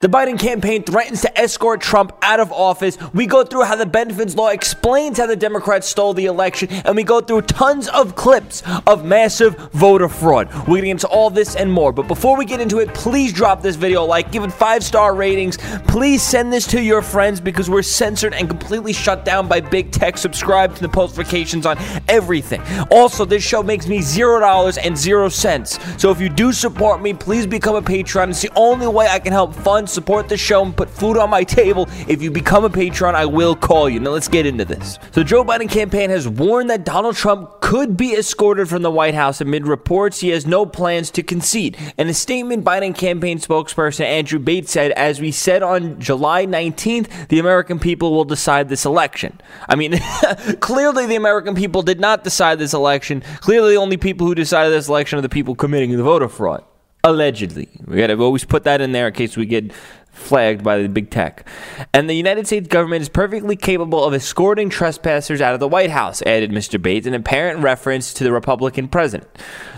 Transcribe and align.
The 0.00 0.06
Biden 0.06 0.38
campaign 0.38 0.84
threatens 0.84 1.22
to 1.22 1.36
escort 1.36 1.80
Trump 1.80 2.12
out 2.22 2.38
of 2.38 2.52
office. 2.52 2.96
We 3.12 3.26
go 3.26 3.42
through 3.42 3.64
how 3.64 3.74
the 3.74 3.84
Benford's 3.84 4.36
law 4.36 4.46
explains 4.46 5.18
how 5.18 5.26
the 5.26 5.34
Democrats 5.34 5.88
stole 5.88 6.14
the 6.14 6.26
election, 6.26 6.68
and 6.70 6.94
we 6.94 7.02
go 7.02 7.20
through 7.20 7.42
tons 7.42 7.88
of 7.88 8.14
clips 8.14 8.62
of 8.86 9.04
massive 9.04 9.56
voter 9.72 10.08
fraud. 10.08 10.54
We're 10.68 10.76
getting 10.76 10.90
into 10.90 11.08
all 11.08 11.30
this 11.30 11.56
and 11.56 11.72
more. 11.72 11.92
But 11.92 12.06
before 12.06 12.38
we 12.38 12.44
get 12.44 12.60
into 12.60 12.78
it, 12.78 12.94
please 12.94 13.32
drop 13.32 13.60
this 13.60 13.74
video 13.74 14.04
a 14.04 14.06
like, 14.06 14.30
give 14.30 14.44
it 14.44 14.52
five 14.52 14.84
star 14.84 15.16
ratings. 15.16 15.56
Please 15.88 16.22
send 16.22 16.52
this 16.52 16.68
to 16.68 16.80
your 16.80 17.02
friends 17.02 17.40
because 17.40 17.68
we're 17.68 17.82
censored 17.82 18.34
and 18.34 18.48
completely 18.48 18.92
shut 18.92 19.24
down 19.24 19.48
by 19.48 19.60
big 19.60 19.90
tech. 19.90 20.16
Subscribe 20.16 20.76
to 20.76 20.80
the 20.80 20.88
post 20.88 21.16
notifications 21.16 21.66
on 21.66 21.76
everything. 22.06 22.62
Also, 22.92 23.24
this 23.24 23.42
show 23.42 23.64
makes 23.64 23.88
me 23.88 24.00
zero 24.00 24.38
dollars 24.38 24.78
and 24.78 24.96
zero 24.96 25.28
cents. 25.28 25.76
So 26.00 26.12
if 26.12 26.20
you 26.20 26.28
do 26.28 26.52
support 26.52 27.02
me, 27.02 27.14
please 27.14 27.48
become 27.48 27.74
a 27.74 27.82
patron. 27.82 28.30
It's 28.30 28.42
the 28.42 28.52
only 28.54 28.86
way 28.86 29.08
I 29.08 29.18
can 29.18 29.32
help 29.32 29.52
fund 29.52 29.87
support 29.88 30.28
the 30.28 30.36
show, 30.36 30.64
and 30.64 30.76
put 30.76 30.90
food 30.90 31.16
on 31.16 31.30
my 31.30 31.44
table. 31.44 31.88
If 32.06 32.22
you 32.22 32.30
become 32.30 32.64
a 32.64 32.70
patron, 32.70 33.14
I 33.14 33.26
will 33.26 33.56
call 33.56 33.88
you. 33.88 34.00
Now 34.00 34.10
let's 34.10 34.28
get 34.28 34.46
into 34.46 34.64
this. 34.64 34.98
So 35.12 35.22
Joe 35.22 35.44
Biden 35.44 35.70
campaign 35.70 36.10
has 36.10 36.28
warned 36.28 36.70
that 36.70 36.84
Donald 36.84 37.16
Trump 37.16 37.60
could 37.60 37.96
be 37.96 38.14
escorted 38.14 38.68
from 38.68 38.82
the 38.82 38.90
White 38.90 39.14
House 39.14 39.40
amid 39.40 39.66
reports 39.66 40.20
he 40.20 40.30
has 40.30 40.46
no 40.46 40.66
plans 40.66 41.10
to 41.12 41.22
concede. 41.22 41.76
In 41.98 42.08
a 42.08 42.14
statement, 42.14 42.64
Biden 42.64 42.94
campaign 42.94 43.38
spokesperson 43.38 44.04
Andrew 44.04 44.38
Bates 44.38 44.72
said, 44.72 44.92
as 44.92 45.20
we 45.20 45.32
said 45.32 45.62
on 45.62 46.00
July 46.00 46.46
19th, 46.46 47.28
the 47.28 47.38
American 47.38 47.78
people 47.78 48.12
will 48.12 48.24
decide 48.24 48.68
this 48.68 48.84
election. 48.84 49.40
I 49.68 49.76
mean, 49.76 49.98
clearly 50.60 51.06
the 51.06 51.16
American 51.16 51.54
people 51.54 51.82
did 51.82 52.00
not 52.00 52.24
decide 52.24 52.58
this 52.58 52.74
election. 52.74 53.22
Clearly 53.40 53.72
the 53.72 53.80
only 53.80 53.96
people 53.96 54.26
who 54.26 54.34
decided 54.34 54.72
this 54.72 54.88
election 54.88 55.18
are 55.18 55.22
the 55.22 55.28
people 55.28 55.54
committing 55.54 55.96
the 55.96 56.02
voter 56.02 56.28
fraud. 56.28 56.64
Allegedly. 57.08 57.70
We 57.86 57.96
got 57.96 58.08
to 58.08 58.22
always 58.22 58.44
put 58.44 58.64
that 58.64 58.82
in 58.82 58.92
there 58.92 59.08
in 59.08 59.14
case 59.14 59.34
we 59.34 59.46
get 59.46 59.72
flagged 60.12 60.62
by 60.62 60.82
the 60.82 60.88
big 60.90 61.10
tech. 61.10 61.48
And 61.94 62.10
the 62.10 62.14
United 62.14 62.46
States 62.46 62.68
government 62.68 63.00
is 63.00 63.08
perfectly 63.08 63.56
capable 63.56 64.04
of 64.04 64.12
escorting 64.12 64.68
trespassers 64.68 65.40
out 65.40 65.54
of 65.54 65.60
the 65.60 65.68
White 65.68 65.90
House, 65.90 66.20
added 66.26 66.50
Mr. 66.50 66.80
Bates, 66.80 67.06
in 67.06 67.14
apparent 67.14 67.60
reference 67.60 68.12
to 68.14 68.24
the 68.24 68.32
Republican 68.32 68.88
president. 68.88 69.30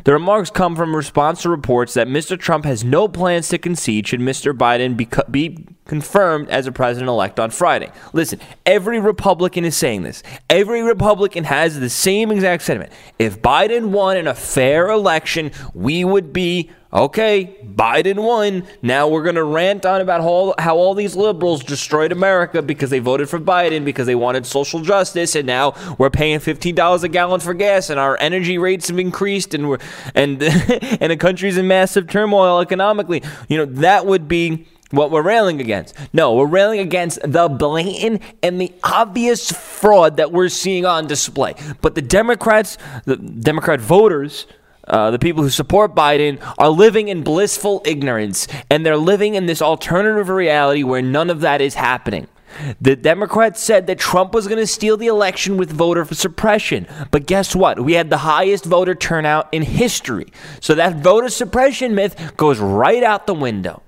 The 0.02 0.12
remarks 0.12 0.50
come 0.50 0.74
from 0.74 0.96
response 0.96 1.42
to 1.42 1.50
reports 1.50 1.94
that 1.94 2.08
Mr. 2.08 2.36
Trump 2.36 2.64
has 2.64 2.82
no 2.82 3.06
plans 3.06 3.48
to 3.50 3.58
concede 3.58 4.08
should 4.08 4.20
Mr. 4.20 4.52
Biden 4.52 4.96
be, 4.96 5.08
be 5.30 5.66
confirmed 5.84 6.48
as 6.48 6.66
a 6.66 6.72
president 6.72 7.08
elect 7.08 7.38
on 7.38 7.50
Friday. 7.50 7.92
Listen, 8.12 8.40
every 8.66 8.98
Republican 8.98 9.64
is 9.64 9.76
saying 9.76 10.02
this. 10.02 10.24
Every 10.48 10.82
Republican 10.82 11.44
has 11.44 11.78
the 11.78 11.90
same 11.90 12.32
exact 12.32 12.64
sentiment. 12.64 12.92
If 13.20 13.40
Biden 13.40 13.90
won 13.90 14.16
in 14.16 14.26
a 14.26 14.34
fair 14.34 14.88
election, 14.88 15.52
we 15.74 16.04
would 16.04 16.32
be 16.32 16.70
okay, 16.92 17.56
Biden 17.64 18.22
won. 18.22 18.66
Now 18.82 19.08
we're 19.08 19.22
going 19.22 19.36
to 19.36 19.44
rant 19.44 19.86
on 19.86 20.00
about 20.00 20.20
how, 20.20 20.54
how 20.58 20.76
all 20.76 20.94
these 20.94 21.16
liberals 21.16 21.62
destroyed 21.62 22.12
America 22.12 22.62
because 22.62 22.90
they 22.90 22.98
voted 22.98 23.28
for 23.28 23.38
Biden 23.38 23.84
because 23.84 24.06
they 24.06 24.14
wanted 24.14 24.46
social 24.46 24.80
justice, 24.80 25.34
and 25.34 25.46
now 25.46 25.74
we're 25.98 26.10
paying 26.10 26.40
fifteen 26.40 26.74
dollars 26.74 27.02
a 27.04 27.08
gallon 27.08 27.40
for 27.40 27.54
gas, 27.54 27.90
and 27.90 28.00
our 28.00 28.16
energy 28.20 28.58
rates 28.58 28.88
have 28.88 28.98
increased, 28.98 29.54
and 29.54 29.68
we're 29.68 29.78
and 30.14 30.42
and 30.42 31.12
the 31.12 31.16
country's 31.16 31.56
in 31.56 31.68
massive 31.68 32.08
turmoil 32.08 32.60
economically. 32.60 33.22
You 33.48 33.58
know 33.58 33.66
that 33.66 34.06
would 34.06 34.28
be. 34.28 34.66
What 34.92 35.12
we're 35.12 35.22
railing 35.22 35.60
against. 35.60 35.94
No, 36.12 36.34
we're 36.34 36.46
railing 36.46 36.80
against 36.80 37.20
the 37.22 37.48
blatant 37.48 38.22
and 38.42 38.60
the 38.60 38.72
obvious 38.82 39.52
fraud 39.52 40.16
that 40.16 40.32
we're 40.32 40.48
seeing 40.48 40.84
on 40.84 41.06
display. 41.06 41.54
But 41.80 41.94
the 41.94 42.02
Democrats, 42.02 42.76
the 43.04 43.16
Democrat 43.16 43.80
voters, 43.80 44.48
uh, 44.90 45.10
the 45.10 45.18
people 45.18 45.42
who 45.42 45.50
support 45.50 45.94
Biden 45.94 46.38
are 46.58 46.68
living 46.68 47.08
in 47.08 47.22
blissful 47.22 47.80
ignorance, 47.84 48.46
and 48.68 48.84
they're 48.84 48.96
living 48.96 49.36
in 49.36 49.46
this 49.46 49.62
alternative 49.62 50.28
reality 50.28 50.82
where 50.82 51.00
none 51.00 51.30
of 51.30 51.40
that 51.40 51.60
is 51.60 51.74
happening. 51.74 52.26
The 52.80 52.96
Democrats 52.96 53.62
said 53.62 53.86
that 53.86 53.98
Trump 53.98 54.34
was 54.34 54.48
going 54.48 54.58
to 54.58 54.66
steal 54.66 54.96
the 54.96 55.06
election 55.06 55.56
with 55.56 55.70
voter 55.70 56.04
suppression. 56.06 56.86
But 57.12 57.26
guess 57.26 57.54
what? 57.54 57.80
We 57.80 57.92
had 57.92 58.10
the 58.10 58.18
highest 58.18 58.64
voter 58.64 58.94
turnout 58.94 59.48
in 59.52 59.62
history. 59.62 60.26
So 60.60 60.74
that 60.74 60.96
voter 60.96 61.28
suppression 61.28 61.94
myth 61.94 62.36
goes 62.36 62.58
right 62.58 63.02
out 63.02 63.26
the 63.26 63.34
window. 63.34 63.82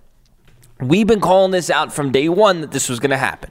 We've 0.81 1.07
been 1.07 1.21
calling 1.21 1.51
this 1.51 1.71
out 1.71 1.93
from 1.93 2.13
day 2.13 2.29
one 2.29 2.61
that 2.61 2.71
this 2.71 2.89
was 2.89 3.01
going 3.01 3.11
to 3.11 3.17
happen. 3.17 3.51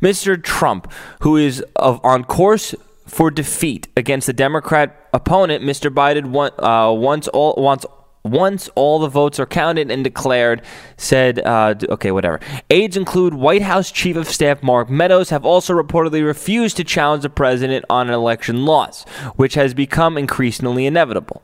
Mr. 0.00 0.42
Trump, 0.42 0.92
who 1.20 1.36
is 1.36 1.64
of, 1.76 2.00
on 2.04 2.24
course 2.24 2.74
for 3.06 3.30
defeat 3.30 3.88
against 3.96 4.26
the 4.26 4.32
Democrat 4.32 5.07
opponent, 5.12 5.64
Mr. 5.64 5.92
Biden 5.92 6.34
uh, 6.58 6.92
once 6.92 7.28
all 7.28 7.54
once 7.56 7.84
once 8.24 8.68
all 8.74 8.98
the 8.98 9.08
votes 9.08 9.40
are 9.40 9.46
counted 9.46 9.90
and 9.90 10.04
declared, 10.04 10.62
said, 10.96 11.38
uh, 11.40 11.74
okay, 11.88 12.10
whatever. 12.10 12.40
Aides 12.70 12.96
include 12.96 13.34
White 13.34 13.62
House 13.62 13.90
Chief 13.90 14.16
of 14.16 14.28
Staff 14.28 14.62
Mark 14.62 14.90
Meadows 14.90 15.30
have 15.30 15.44
also 15.44 15.72
reportedly 15.72 16.24
refused 16.24 16.76
to 16.76 16.84
challenge 16.84 17.22
the 17.22 17.30
president 17.30 17.84
on 17.88 18.08
an 18.08 18.14
election 18.14 18.64
loss, 18.64 19.04
which 19.36 19.54
has 19.54 19.74
become 19.74 20.18
increasingly 20.18 20.86
inevitable. 20.86 21.42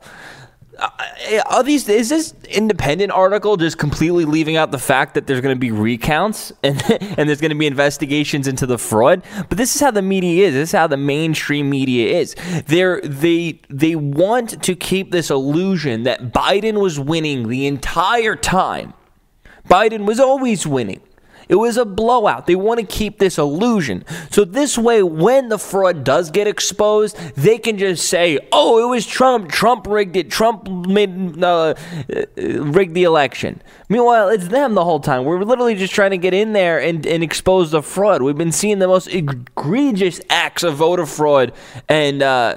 Are 1.49 1.63
these 1.63 1.87
is 1.87 2.09
this 2.09 2.33
independent 2.49 3.11
article 3.11 3.57
just 3.57 3.77
completely 3.77 4.25
leaving 4.25 4.57
out 4.57 4.71
the 4.71 4.79
fact 4.79 5.13
that 5.13 5.27
there's 5.27 5.41
going 5.41 5.55
to 5.55 5.59
be 5.59 5.71
recounts 5.71 6.51
and 6.63 6.81
and 6.89 7.29
there's 7.29 7.41
going 7.41 7.51
to 7.51 7.57
be 7.57 7.67
investigations 7.67 8.47
into 8.47 8.65
the 8.65 8.77
fraud? 8.77 9.23
But 9.49 9.57
this 9.57 9.75
is 9.75 9.81
how 9.81 9.91
the 9.91 10.01
media 10.01 10.47
is. 10.47 10.53
This 10.53 10.69
is 10.69 10.73
how 10.73 10.87
the 10.87 10.97
mainstream 10.97 11.69
media 11.69 12.19
is. 12.19 12.35
They 12.67 12.99
they 13.03 13.61
they 13.69 13.95
want 13.95 14.61
to 14.63 14.75
keep 14.75 15.11
this 15.11 15.29
illusion 15.29 16.03
that 16.03 16.31
Biden 16.31 16.81
was 16.81 16.99
winning 16.99 17.47
the 17.47 17.67
entire 17.67 18.35
time. 18.35 18.93
Biden 19.69 20.05
was 20.05 20.19
always 20.19 20.67
winning 20.67 21.01
it 21.47 21.55
was 21.55 21.77
a 21.77 21.85
blowout. 21.85 22.47
They 22.47 22.55
want 22.55 22.79
to 22.79 22.85
keep 22.85 23.19
this 23.19 23.37
illusion. 23.37 24.03
So 24.31 24.45
this 24.45 24.77
way, 24.77 25.03
when 25.03 25.49
the 25.49 25.57
fraud 25.57 26.03
does 26.03 26.31
get 26.31 26.47
exposed, 26.47 27.17
they 27.35 27.57
can 27.57 27.77
just 27.77 28.07
say, 28.07 28.39
"Oh, 28.51 28.83
it 28.83 28.89
was 28.89 29.05
Trump. 29.05 29.51
Trump 29.51 29.87
rigged 29.87 30.15
it. 30.15 30.31
Trump 30.31 30.67
made 30.69 31.41
uh, 31.43 31.75
rigged 32.37 32.93
the 32.93 33.03
election." 33.03 33.61
Meanwhile, 33.89 34.29
it's 34.29 34.47
them 34.47 34.73
the 34.73 34.83
whole 34.83 34.99
time. 34.99 35.25
We're 35.25 35.43
literally 35.43 35.75
just 35.75 35.93
trying 35.93 36.11
to 36.11 36.17
get 36.17 36.33
in 36.33 36.53
there 36.53 36.79
and, 36.79 37.05
and 37.05 37.23
expose 37.23 37.71
the 37.71 37.83
fraud. 37.83 38.21
We've 38.21 38.37
been 38.37 38.51
seeing 38.51 38.79
the 38.79 38.87
most 38.87 39.07
egregious 39.07 40.19
acts 40.29 40.63
of 40.63 40.75
voter 40.75 41.05
fraud 41.05 41.53
and. 41.87 42.21
Uh, 42.21 42.55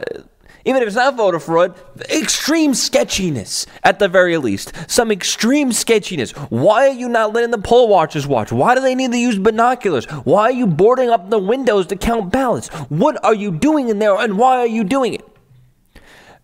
even 0.68 0.82
if 0.82 0.86
it's 0.86 0.96
not 0.96 1.16
voter 1.16 1.40
fraud, 1.40 1.74
extreme 2.10 2.74
sketchiness 2.74 3.64
at 3.84 3.98
the 3.98 4.06
very 4.06 4.36
least. 4.36 4.70
Some 4.86 5.10
extreme 5.10 5.72
sketchiness. 5.72 6.32
Why 6.32 6.88
are 6.88 6.92
you 6.92 7.08
not 7.08 7.32
letting 7.32 7.52
the 7.52 7.58
poll 7.58 7.88
watchers 7.88 8.26
watch? 8.26 8.52
Why 8.52 8.74
do 8.74 8.82
they 8.82 8.94
need 8.94 9.10
to 9.12 9.18
use 9.18 9.38
binoculars? 9.38 10.04
Why 10.04 10.42
are 10.42 10.52
you 10.52 10.66
boarding 10.66 11.08
up 11.08 11.30
the 11.30 11.38
windows 11.38 11.86
to 11.86 11.96
count 11.96 12.30
ballots? 12.30 12.68
What 12.90 13.22
are 13.24 13.34
you 13.34 13.50
doing 13.50 13.88
in 13.88 13.98
there 13.98 14.14
and 14.14 14.36
why 14.36 14.58
are 14.58 14.66
you 14.66 14.84
doing 14.84 15.14
it? 15.14 15.24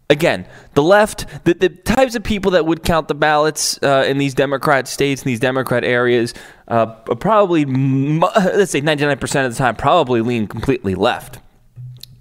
Again, 0.08 0.46
the 0.72 0.82
left, 0.82 1.26
the, 1.44 1.52
the 1.52 1.68
types 1.68 2.14
of 2.14 2.22
people 2.22 2.52
that 2.52 2.64
would 2.64 2.82
count 2.82 3.08
the 3.08 3.14
ballots 3.14 3.78
uh, 3.82 4.04
in 4.06 4.16
these 4.16 4.32
Democrat 4.32 4.88
states, 4.88 5.20
in 5.20 5.26
these 5.26 5.40
Democrat 5.40 5.84
areas, 5.84 6.32
uh, 6.68 6.86
probably, 6.86 7.64
let's 8.24 8.72
say 8.72 8.80
99% 8.80 9.44
of 9.44 9.52
the 9.52 9.58
time, 9.58 9.76
probably 9.76 10.22
lean 10.22 10.46
completely 10.46 10.94
left. 10.94 11.40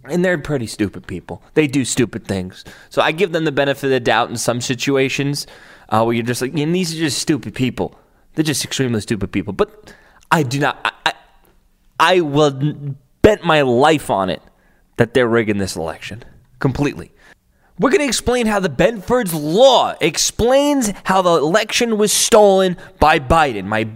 And 0.06 0.24
they're 0.24 0.38
pretty 0.38 0.68
stupid 0.68 1.08
people. 1.08 1.42
They 1.54 1.68
do 1.68 1.86
stupid 1.86 2.28
things. 2.28 2.66
So 2.90 3.02
I 3.02 3.12
give 3.12 3.32
them 3.32 3.46
the 3.46 3.52
benefit 3.52 3.86
of 3.86 3.92
the 3.92 4.00
doubt 4.00 4.30
in 4.30 4.38
some 4.38 4.60
situations 4.60 5.48
uh, 5.90 6.04
where 6.04 6.14
you're 6.14 6.26
just 6.26 6.42
like, 6.42 6.54
and 6.58 6.76
these 6.76 6.94
are 6.94 6.98
just 6.98 7.20
stupid 7.20 7.56
people. 7.56 7.98
They're 8.36 8.44
just 8.44 8.66
extremely 8.66 9.00
stupid 9.02 9.32
people. 9.32 9.54
But 9.54 9.94
I 10.32 10.44
do 10.44 10.60
not, 10.60 10.80
I, 10.84 10.92
I, 11.06 11.14
I 12.00 12.22
will 12.22 12.96
bet 13.22 13.44
my 13.44 13.62
life 13.62 14.10
on 14.10 14.30
it 14.30 14.42
that 14.98 15.14
they're 15.14 15.28
rigging 15.28 15.58
this 15.58 15.76
election 15.76 16.24
completely. 16.60 17.12
We're 17.80 17.90
going 17.90 18.02
to 18.02 18.08
explain 18.08 18.46
how 18.46 18.60
the 18.60 18.70
Benford's 18.70 19.34
law 19.34 19.96
explains 20.00 20.94
how 21.06 21.22
the 21.22 21.32
election 21.32 21.98
was 21.98 22.12
stolen 22.12 22.78
by 23.00 23.20
Biden. 23.20 23.66
My 23.66 23.88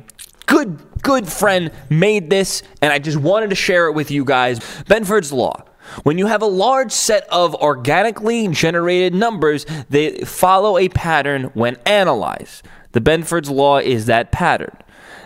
good, 0.48 1.02
good 1.04 1.28
friend 1.28 1.72
made 1.90 2.30
this, 2.30 2.64
and 2.82 2.92
I 2.92 2.98
just 2.98 3.18
wanted 3.18 3.52
to 3.52 3.56
share 3.56 3.88
it 3.88 3.92
with 3.92 4.10
you 4.10 4.26
guys. 4.26 4.60
Benford's 4.86 5.32
law. 5.32 5.64
When 6.04 6.18
you 6.18 6.28
have 6.28 6.42
a 6.42 6.48
large 6.48 6.92
set 6.92 7.28
of 7.30 7.56
organically 7.56 8.48
generated 8.50 9.14
numbers, 9.14 9.66
they 9.90 10.20
follow 10.20 10.78
a 10.78 10.90
pattern 10.90 11.46
when 11.54 11.78
analyzed. 11.86 12.66
The 12.92 13.02
Benford's 13.02 13.50
law 13.50 13.80
is 13.80 14.06
that 14.08 14.32
pattern. 14.32 14.76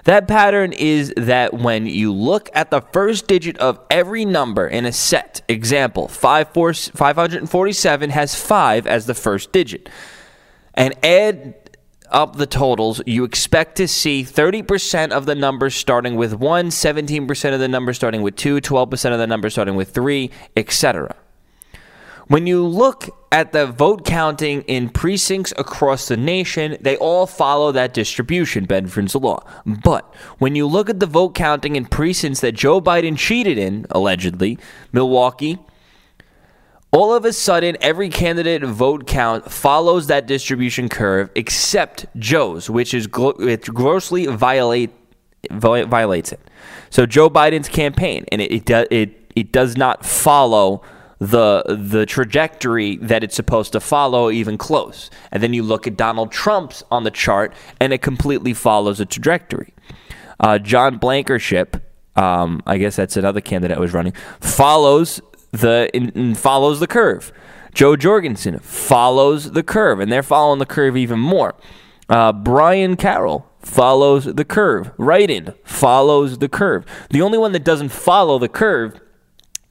That 0.05 0.27
pattern 0.27 0.73
is 0.73 1.13
that 1.15 1.53
when 1.53 1.85
you 1.85 2.11
look 2.11 2.49
at 2.53 2.71
the 2.71 2.81
first 2.81 3.27
digit 3.27 3.57
of 3.59 3.79
every 3.89 4.25
number 4.25 4.67
in 4.67 4.85
a 4.85 4.91
set, 4.91 5.41
example, 5.47 6.07
547 6.07 8.09
has 8.09 8.35
5 8.35 8.87
as 8.87 9.05
the 9.05 9.13
first 9.13 9.51
digit, 9.51 9.89
and 10.73 10.95
add 11.05 11.60
up 12.11 12.35
the 12.35 12.45
totals, 12.45 13.01
you 13.05 13.23
expect 13.23 13.75
to 13.77 13.87
see 13.87 14.23
30% 14.23 15.11
of 15.11 15.25
the 15.25 15.35
numbers 15.35 15.75
starting 15.75 16.15
with 16.15 16.33
1, 16.33 16.67
17% 16.67 17.53
of 17.53 17.59
the 17.59 17.67
numbers 17.67 17.97
starting 17.97 18.21
with 18.21 18.35
2, 18.35 18.61
12% 18.61 19.13
of 19.13 19.19
the 19.19 19.27
numbers 19.27 19.53
starting 19.53 19.75
with 19.75 19.91
3, 19.91 20.29
etc. 20.55 21.15
When 22.27 22.47
you 22.47 22.65
look 22.65 23.09
at 23.33 23.51
the 23.51 23.65
vote 23.65 24.05
counting 24.05 24.61
in 24.61 24.87
precincts 24.87 25.51
across 25.57 26.07
the 26.07 26.15
nation, 26.15 26.77
they 26.79 26.95
all 26.95 27.27
follow 27.27 27.73
that 27.73 27.93
distribution, 27.93 28.65
Benford's 28.65 29.15
law. 29.15 29.43
But 29.65 30.15
when 30.37 30.55
you 30.55 30.65
look 30.65 30.89
at 30.89 31.01
the 31.01 31.07
vote 31.07 31.35
counting 31.35 31.75
in 31.75 31.85
precincts 31.87 32.39
that 32.39 32.53
Joe 32.53 32.79
Biden 32.79 33.17
cheated 33.17 33.57
in, 33.57 33.85
allegedly, 33.89 34.57
Milwaukee, 34.93 35.57
all 36.91 37.13
of 37.13 37.23
a 37.23 37.31
sudden, 37.31 37.77
every 37.79 38.09
candidate 38.09 38.63
vote 38.63 39.07
count 39.07 39.49
follows 39.49 40.07
that 40.07 40.25
distribution 40.25 40.89
curve 40.89 41.29
except 41.35 42.05
Joe's, 42.17 42.69
which 42.69 42.93
is 42.93 43.07
glo- 43.07 43.33
grossly 43.57 44.25
violate 44.25 44.91
violates 45.49 46.31
it. 46.31 46.39
So 46.89 47.05
Joe 47.05 47.29
Biden's 47.29 47.69
campaign, 47.69 48.25
and 48.31 48.41
it 48.41 48.51
it, 48.51 48.65
do, 48.65 48.85
it 48.91 49.31
it 49.35 49.51
does 49.51 49.77
not 49.77 50.05
follow 50.05 50.81
the 51.19 51.63
the 51.67 52.05
trajectory 52.05 52.97
that 52.97 53.23
it's 53.23 53.35
supposed 53.35 53.71
to 53.71 53.79
follow 53.79 54.29
even 54.29 54.57
close. 54.57 55.09
And 55.31 55.41
then 55.41 55.53
you 55.53 55.63
look 55.63 55.87
at 55.87 55.95
Donald 55.95 56.31
Trump's 56.31 56.83
on 56.91 57.03
the 57.05 57.11
chart, 57.11 57.53
and 57.79 57.93
it 57.93 58.01
completely 58.01 58.53
follows 58.53 58.99
a 58.99 59.05
trajectory. 59.05 59.73
Uh, 60.39 60.57
John 60.57 60.97
Blankenship, 60.97 61.77
um, 62.15 62.61
I 62.65 62.77
guess 62.79 62.95
that's 62.95 63.15
another 63.15 63.39
candidate 63.39 63.79
was 63.79 63.93
running, 63.93 64.13
follows 64.39 65.21
the 65.51 65.89
in, 65.93 66.09
in 66.09 66.35
follows 66.35 66.79
the 66.79 66.87
curve. 66.87 67.31
Jo 67.73 67.95
Jorgensen 67.95 68.59
follows 68.59 69.51
the 69.51 69.63
curve, 69.63 69.99
and 69.99 70.11
they're 70.11 70.23
following 70.23 70.59
the 70.59 70.65
curve 70.65 70.97
even 70.97 71.19
more. 71.19 71.55
Uh, 72.09 72.33
Brian 72.33 72.97
Carroll 72.97 73.49
follows 73.59 74.25
the 74.25 74.43
curve. 74.43 74.91
Write-in 74.97 75.53
follows 75.63 76.39
the 76.39 76.49
curve. 76.49 76.85
The 77.09 77.21
only 77.21 77.37
one 77.37 77.53
that 77.53 77.63
doesn't 77.63 77.89
follow 77.89 78.39
the 78.39 78.49
curve 78.49 78.99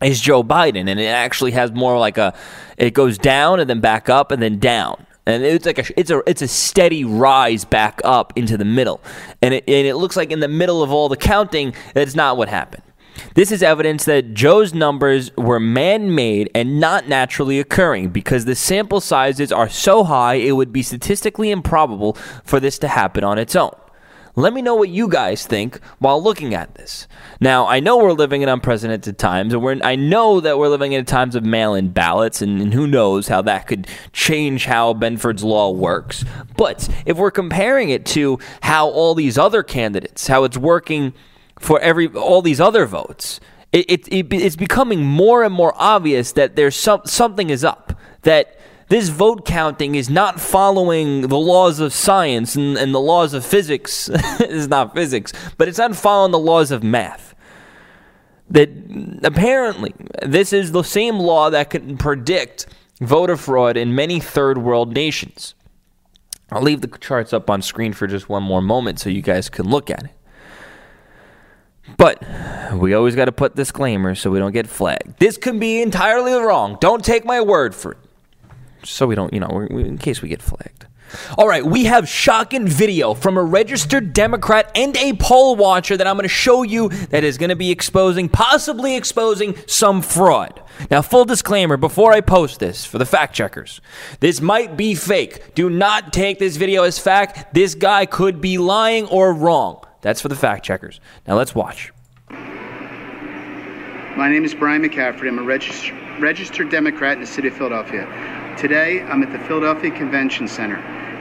is 0.02 0.20
Joe 0.20 0.42
Biden, 0.42 0.88
and 0.88 0.98
it 0.98 1.06
actually 1.06 1.50
has 1.50 1.72
more 1.72 1.98
like 1.98 2.16
a 2.16 2.34
it 2.78 2.94
goes 2.94 3.18
down 3.18 3.60
and 3.60 3.68
then 3.68 3.80
back 3.80 4.08
up 4.08 4.30
and 4.30 4.42
then 4.42 4.58
down. 4.58 5.06
And 5.26 5.44
it's 5.44 5.66
like 5.66 5.78
a 5.78 6.00
it's 6.00 6.10
a 6.10 6.22
it's 6.26 6.40
a 6.40 6.48
steady 6.48 7.04
rise 7.04 7.66
back 7.66 8.00
up 8.04 8.32
into 8.36 8.56
the 8.56 8.64
middle, 8.64 9.02
and 9.42 9.52
it, 9.52 9.64
and 9.68 9.86
it 9.86 9.96
looks 9.96 10.16
like 10.16 10.30
in 10.30 10.40
the 10.40 10.48
middle 10.48 10.82
of 10.82 10.90
all 10.90 11.10
the 11.10 11.16
counting, 11.16 11.74
that's 11.92 12.14
not 12.14 12.38
what 12.38 12.48
happened. 12.48 12.82
This 13.34 13.52
is 13.52 13.62
evidence 13.62 14.04
that 14.04 14.34
Joe's 14.34 14.74
numbers 14.74 15.34
were 15.36 15.60
man 15.60 16.14
made 16.14 16.50
and 16.54 16.80
not 16.80 17.08
naturally 17.08 17.58
occurring 17.58 18.10
because 18.10 18.44
the 18.44 18.54
sample 18.54 19.00
sizes 19.00 19.52
are 19.52 19.68
so 19.68 20.04
high 20.04 20.34
it 20.34 20.52
would 20.52 20.72
be 20.72 20.82
statistically 20.82 21.50
improbable 21.50 22.14
for 22.44 22.60
this 22.60 22.78
to 22.80 22.88
happen 22.88 23.24
on 23.24 23.38
its 23.38 23.54
own. 23.54 23.72
Let 24.36 24.52
me 24.52 24.62
know 24.62 24.76
what 24.76 24.88
you 24.88 25.08
guys 25.08 25.44
think 25.44 25.80
while 25.98 26.22
looking 26.22 26.54
at 26.54 26.74
this. 26.76 27.08
Now, 27.40 27.66
I 27.66 27.80
know 27.80 27.98
we're 27.98 28.12
living 28.12 28.42
in 28.42 28.48
unprecedented 28.48 29.18
times, 29.18 29.52
and 29.52 29.82
I 29.82 29.96
know 29.96 30.40
that 30.40 30.56
we're 30.56 30.68
living 30.68 30.92
in 30.92 31.04
times 31.04 31.34
of 31.34 31.44
mail 31.44 31.74
in 31.74 31.88
ballots, 31.90 32.40
and, 32.40 32.60
and 32.60 32.72
who 32.72 32.86
knows 32.86 33.28
how 33.28 33.42
that 33.42 33.66
could 33.66 33.88
change 34.12 34.66
how 34.66 34.94
Benford's 34.94 35.42
law 35.42 35.70
works. 35.70 36.24
But 36.56 36.88
if 37.06 37.16
we're 37.16 37.32
comparing 37.32 37.90
it 37.90 38.06
to 38.06 38.38
how 38.62 38.88
all 38.88 39.14
these 39.14 39.36
other 39.36 39.62
candidates, 39.62 40.28
how 40.28 40.44
it's 40.44 40.56
working 40.56 41.12
for 41.60 41.78
every 41.80 42.08
all 42.08 42.42
these 42.42 42.60
other 42.60 42.86
votes, 42.86 43.38
it, 43.70 43.88
it, 43.88 44.08
it 44.08 44.32
it's 44.32 44.56
becoming 44.56 45.04
more 45.04 45.44
and 45.44 45.54
more 45.54 45.72
obvious 45.76 46.32
that 46.32 46.56
there's 46.56 46.74
some, 46.74 47.02
something 47.04 47.50
is 47.50 47.62
up. 47.62 47.92
That 48.22 48.58
this 48.88 49.08
vote 49.08 49.44
counting 49.44 49.94
is 49.94 50.10
not 50.10 50.40
following 50.40 51.28
the 51.28 51.38
laws 51.38 51.78
of 51.78 51.92
science 51.92 52.56
and, 52.56 52.76
and 52.76 52.92
the 52.92 53.00
laws 53.00 53.34
of 53.34 53.46
physics. 53.46 54.10
it's 54.40 54.66
not 54.66 54.94
physics, 54.94 55.32
but 55.56 55.68
it's 55.68 55.78
not 55.78 55.94
following 55.94 56.32
the 56.32 56.38
laws 56.38 56.72
of 56.72 56.82
math. 56.82 57.34
That 58.48 58.70
apparently 59.22 59.94
this 60.22 60.52
is 60.52 60.72
the 60.72 60.82
same 60.82 61.20
law 61.20 61.50
that 61.50 61.70
can 61.70 61.98
predict 61.98 62.66
voter 63.00 63.36
fraud 63.36 63.76
in 63.76 63.94
many 63.94 64.18
third 64.18 64.58
world 64.58 64.92
nations. 64.92 65.54
I'll 66.50 66.62
leave 66.62 66.80
the 66.80 66.88
charts 66.88 67.32
up 67.32 67.48
on 67.48 67.62
screen 67.62 67.92
for 67.92 68.08
just 68.08 68.28
one 68.28 68.42
more 68.42 68.60
moment 68.60 68.98
so 68.98 69.08
you 69.08 69.22
guys 69.22 69.48
can 69.48 69.68
look 69.68 69.88
at 69.88 70.02
it. 70.04 70.10
But 71.96 72.24
we 72.74 72.94
always 72.94 73.14
got 73.14 73.26
to 73.26 73.32
put 73.32 73.56
disclaimers 73.56 74.20
so 74.20 74.30
we 74.30 74.38
don't 74.38 74.52
get 74.52 74.68
flagged. 74.68 75.18
This 75.18 75.36
can 75.36 75.58
be 75.58 75.82
entirely 75.82 76.32
wrong. 76.32 76.78
Don't 76.80 77.04
take 77.04 77.24
my 77.24 77.40
word 77.40 77.74
for 77.74 77.92
it 77.92 77.98
so 78.84 79.06
we 79.06 79.14
don't, 79.14 79.32
you 79.32 79.40
know, 79.40 79.66
in 79.70 79.98
case 79.98 80.22
we 80.22 80.28
get 80.28 80.42
flagged. 80.42 80.86
All 81.36 81.48
right, 81.48 81.64
we 81.64 81.84
have 81.86 82.08
shocking 82.08 82.68
video 82.68 83.14
from 83.14 83.36
a 83.36 83.42
registered 83.42 84.12
Democrat 84.12 84.70
and 84.76 84.96
a 84.96 85.14
poll 85.14 85.56
watcher 85.56 85.96
that 85.96 86.06
I'm 86.06 86.14
going 86.14 86.22
to 86.22 86.28
show 86.28 86.62
you 86.62 86.88
that 86.88 87.24
is 87.24 87.36
going 87.36 87.50
to 87.50 87.56
be 87.56 87.72
exposing, 87.72 88.28
possibly 88.28 88.94
exposing 88.96 89.56
some 89.66 90.02
fraud. 90.02 90.62
Now, 90.88 91.02
full 91.02 91.24
disclaimer 91.24 91.76
before 91.76 92.12
I 92.12 92.20
post 92.20 92.60
this 92.60 92.84
for 92.84 92.98
the 92.98 93.04
fact 93.04 93.34
checkers 93.34 93.80
this 94.20 94.40
might 94.40 94.76
be 94.76 94.94
fake. 94.94 95.54
Do 95.54 95.68
not 95.68 96.12
take 96.12 96.38
this 96.38 96.56
video 96.56 96.84
as 96.84 96.98
fact. 96.98 97.54
This 97.54 97.74
guy 97.74 98.06
could 98.06 98.40
be 98.40 98.58
lying 98.58 99.06
or 99.06 99.32
wrong. 99.34 99.84
That's 100.02 100.20
for 100.20 100.28
the 100.28 100.36
fact 100.36 100.64
checkers. 100.64 101.00
Now, 101.26 101.36
let's 101.36 101.54
watch. 101.54 101.92
My 104.16 104.28
name 104.28 104.44
is 104.44 104.54
Brian 104.54 104.82
McCafferty. 104.82 105.28
I'm 105.28 105.38
a 105.38 105.42
regist- 105.42 106.20
registered 106.20 106.70
Democrat 106.70 107.14
in 107.14 107.20
the 107.20 107.26
city 107.26 107.48
of 107.48 107.54
Philadelphia. 107.54 108.06
Today, 108.58 109.02
I'm 109.02 109.22
at 109.22 109.32
the 109.32 109.38
Philadelphia 109.38 109.90
Convention 109.90 110.48
Center 110.48 110.76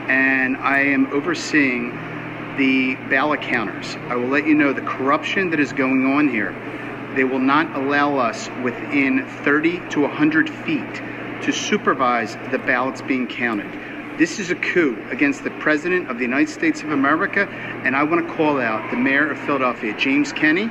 and 0.09 0.57
I 0.57 0.79
am 0.79 1.05
overseeing 1.13 1.91
the 2.57 2.95
ballot 3.09 3.41
counters. 3.41 3.95
I 4.07 4.15
will 4.15 4.27
let 4.27 4.47
you 4.47 4.55
know 4.55 4.73
the 4.73 4.81
corruption 4.81 5.51
that 5.51 5.59
is 5.59 5.71
going 5.71 6.05
on 6.05 6.27
here. 6.27 6.51
They 7.15 7.23
will 7.23 7.39
not 7.39 7.73
allow 7.75 8.17
us 8.17 8.49
within 8.63 9.25
30 9.43 9.87
to 9.91 10.01
100 10.01 10.49
feet 10.49 10.95
to 11.43 11.51
supervise 11.51 12.35
the 12.51 12.57
ballots 12.57 13.01
being 13.01 13.27
counted. 13.27 13.67
This 14.19 14.37
is 14.37 14.51
a 14.51 14.55
coup 14.55 15.01
against 15.11 15.45
the 15.45 15.49
President 15.61 16.11
of 16.11 16.17
the 16.17 16.25
United 16.25 16.49
States 16.49 16.81
of 16.83 16.91
America, 16.91 17.47
and 17.85 17.95
I 17.95 18.03
want 18.03 18.27
to 18.27 18.33
call 18.33 18.59
out 18.59 18.91
the 18.91 18.97
Mayor 18.97 19.31
of 19.31 19.39
Philadelphia, 19.39 19.95
James 19.97 20.33
Kenney, 20.33 20.65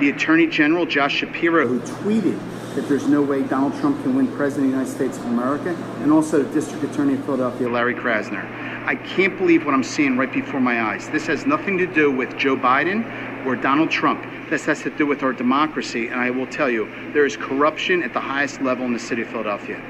the 0.00 0.10
Attorney 0.10 0.48
General, 0.48 0.84
Josh 0.84 1.18
Shapiro, 1.18 1.68
who 1.68 1.78
tweeted 1.78 2.36
that 2.74 2.88
there's 2.88 3.06
no 3.06 3.22
way 3.22 3.44
Donald 3.44 3.78
Trump 3.78 4.02
can 4.02 4.16
win 4.16 4.26
President 4.36 4.64
of 4.64 4.72
the 4.72 4.76
United 4.76 4.90
States 4.90 5.18
of 5.18 5.26
America, 5.26 5.70
and 6.02 6.10
also 6.10 6.42
the 6.42 6.52
District 6.52 6.82
Attorney 6.82 7.14
of 7.14 7.24
Philadelphia, 7.24 7.68
Larry 7.68 7.94
Krasner. 7.94 8.44
I 8.86 8.96
can't 8.96 9.38
believe 9.38 9.64
what 9.64 9.72
I'm 9.72 9.84
seeing 9.84 10.16
right 10.16 10.32
before 10.32 10.58
my 10.58 10.82
eyes. 10.82 11.08
This 11.10 11.28
has 11.28 11.46
nothing 11.46 11.78
to 11.78 11.86
do 11.86 12.10
with 12.10 12.36
Joe 12.36 12.56
Biden 12.56 13.06
or 13.46 13.54
Donald 13.54 13.92
Trump. 13.92 14.26
This 14.50 14.64
has 14.64 14.82
to 14.82 14.90
do 14.90 15.06
with 15.06 15.22
our 15.22 15.32
democracy, 15.32 16.08
and 16.08 16.18
I 16.18 16.30
will 16.30 16.48
tell 16.48 16.68
you, 16.68 16.88
there 17.12 17.24
is 17.24 17.36
corruption 17.36 18.02
at 18.02 18.12
the 18.12 18.20
highest 18.20 18.60
level 18.62 18.84
in 18.84 18.92
the 18.92 18.98
city 18.98 19.22
of 19.22 19.28
Philadelphia. 19.28 19.80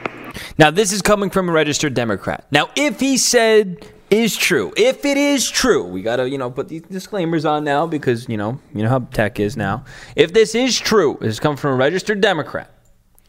Now, 0.58 0.70
this 0.70 0.92
is 0.92 1.02
coming 1.02 1.30
from 1.30 1.48
a 1.48 1.52
registered 1.52 1.94
Democrat. 1.94 2.46
Now, 2.50 2.68
if 2.76 3.00
he 3.00 3.16
said 3.16 3.86
is 4.10 4.36
true, 4.36 4.72
if 4.76 5.04
it 5.04 5.16
is 5.16 5.50
true, 5.50 5.84
we 5.84 6.02
gotta 6.02 6.28
you 6.28 6.38
know 6.38 6.50
put 6.50 6.68
these 6.68 6.82
disclaimers 6.82 7.44
on 7.44 7.64
now 7.64 7.86
because 7.86 8.28
you 8.28 8.36
know 8.36 8.58
you 8.74 8.82
know 8.82 8.88
how 8.88 9.00
tech 9.00 9.38
is 9.38 9.56
now. 9.56 9.84
If 10.16 10.32
this 10.32 10.54
is 10.54 10.78
true, 10.78 11.18
this 11.20 11.38
comes 11.38 11.60
from 11.60 11.72
a 11.72 11.76
registered 11.76 12.20
Democrat. 12.20 12.70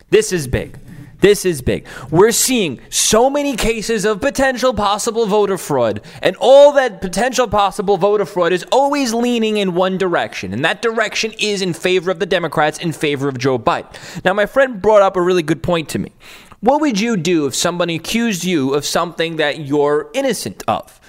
This 0.09 0.31
is 0.31 0.47
big. 0.47 0.79
This 1.21 1.43
is 1.43 1.61
big. 1.61 1.85
We're 2.09 2.31
seeing 2.31 2.79
so 2.89 3.29
many 3.29 3.57
cases 3.57 4.05
of 4.05 4.21
potential 4.21 4.73
possible 4.73 5.25
voter 5.25 5.57
fraud, 5.57 6.01
and 6.21 6.35
all 6.39 6.71
that 6.73 7.01
potential 7.01 7.47
possible 7.47 7.97
voter 7.97 8.25
fraud 8.25 8.53
is 8.53 8.63
always 8.71 9.13
leaning 9.13 9.57
in 9.57 9.75
one 9.75 9.97
direction, 9.97 10.53
and 10.53 10.63
that 10.63 10.81
direction 10.81 11.33
is 11.37 11.61
in 11.61 11.73
favor 11.73 12.09
of 12.09 12.19
the 12.19 12.25
Democrats, 12.25 12.79
in 12.79 12.93
favor 12.93 13.27
of 13.27 13.37
Joe 13.37 13.59
Biden. 13.59 14.23
Now, 14.23 14.33
my 14.33 14.45
friend 14.45 14.81
brought 14.81 15.01
up 15.01 15.17
a 15.17 15.21
really 15.21 15.43
good 15.43 15.61
point 15.61 15.89
to 15.89 15.99
me. 15.99 16.13
What 16.61 16.81
would 16.81 16.99
you 16.99 17.15
do 17.15 17.45
if 17.45 17.55
somebody 17.55 17.95
accused 17.95 18.43
you 18.43 18.73
of 18.73 18.85
something 18.85 19.37
that 19.37 19.59
you're 19.59 20.09
innocent 20.13 20.63
of? 20.67 20.99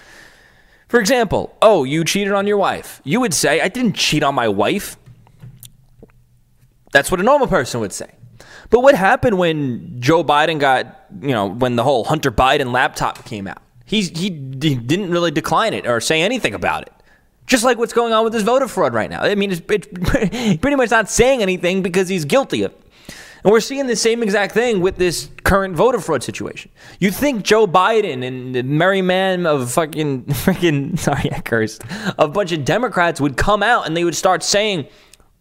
For 0.88 1.00
example, 1.00 1.56
oh, 1.62 1.84
you 1.84 2.04
cheated 2.04 2.32
on 2.32 2.46
your 2.46 2.56
wife. 2.56 3.00
You 3.04 3.20
would 3.20 3.34
say, 3.34 3.60
I 3.60 3.68
didn't 3.68 3.94
cheat 3.94 4.22
on 4.22 4.34
my 4.34 4.48
wife. 4.48 4.96
That's 6.92 7.10
what 7.10 7.20
a 7.20 7.22
normal 7.22 7.46
person 7.46 7.80
would 7.80 7.92
say. 7.92 8.10
But 8.70 8.80
what 8.80 8.94
happened 8.94 9.38
when 9.38 10.00
Joe 10.00 10.22
Biden 10.22 10.58
got, 10.58 11.06
you 11.20 11.30
know, 11.30 11.46
when 11.48 11.76
the 11.76 11.82
whole 11.82 12.04
Hunter 12.04 12.30
Biden 12.30 12.72
laptop 12.72 13.24
came 13.24 13.46
out? 13.46 13.62
He, 13.84 14.02
he, 14.02 14.30
he 14.60 14.74
didn't 14.76 15.10
really 15.10 15.32
decline 15.32 15.74
it 15.74 15.86
or 15.86 16.00
say 16.00 16.22
anything 16.22 16.54
about 16.54 16.82
it. 16.82 16.92
Just 17.46 17.64
like 17.64 17.78
what's 17.78 17.92
going 17.92 18.12
on 18.12 18.22
with 18.22 18.32
this 18.32 18.44
voter 18.44 18.68
fraud 18.68 18.94
right 18.94 19.10
now. 19.10 19.22
I 19.22 19.34
mean, 19.34 19.50
it's, 19.50 19.62
it's 19.68 19.88
pretty 20.60 20.76
much 20.76 20.90
not 20.90 21.10
saying 21.10 21.42
anything 21.42 21.82
because 21.82 22.08
he's 22.08 22.24
guilty 22.24 22.62
of 22.62 22.70
it. 22.70 22.80
And 23.42 23.52
we're 23.52 23.60
seeing 23.60 23.86
the 23.86 23.96
same 23.96 24.22
exact 24.22 24.52
thing 24.52 24.80
with 24.80 24.96
this 24.96 25.30
current 25.44 25.74
voter 25.74 26.00
fraud 26.00 26.22
situation. 26.22 26.70
You 26.98 27.10
think 27.10 27.42
Joe 27.42 27.66
Biden 27.66 28.26
and 28.26 28.54
the 28.54 28.62
merry 28.62 29.02
man 29.02 29.46
of 29.46 29.72
fucking, 29.72 30.24
freaking, 30.26 30.98
sorry, 30.98 31.32
I 31.32 31.40
cursed, 31.40 31.82
a 32.18 32.28
bunch 32.28 32.52
of 32.52 32.64
Democrats 32.64 33.20
would 33.20 33.36
come 33.36 33.62
out 33.62 33.86
and 33.86 33.96
they 33.96 34.04
would 34.04 34.16
start 34.16 34.42
saying, 34.42 34.86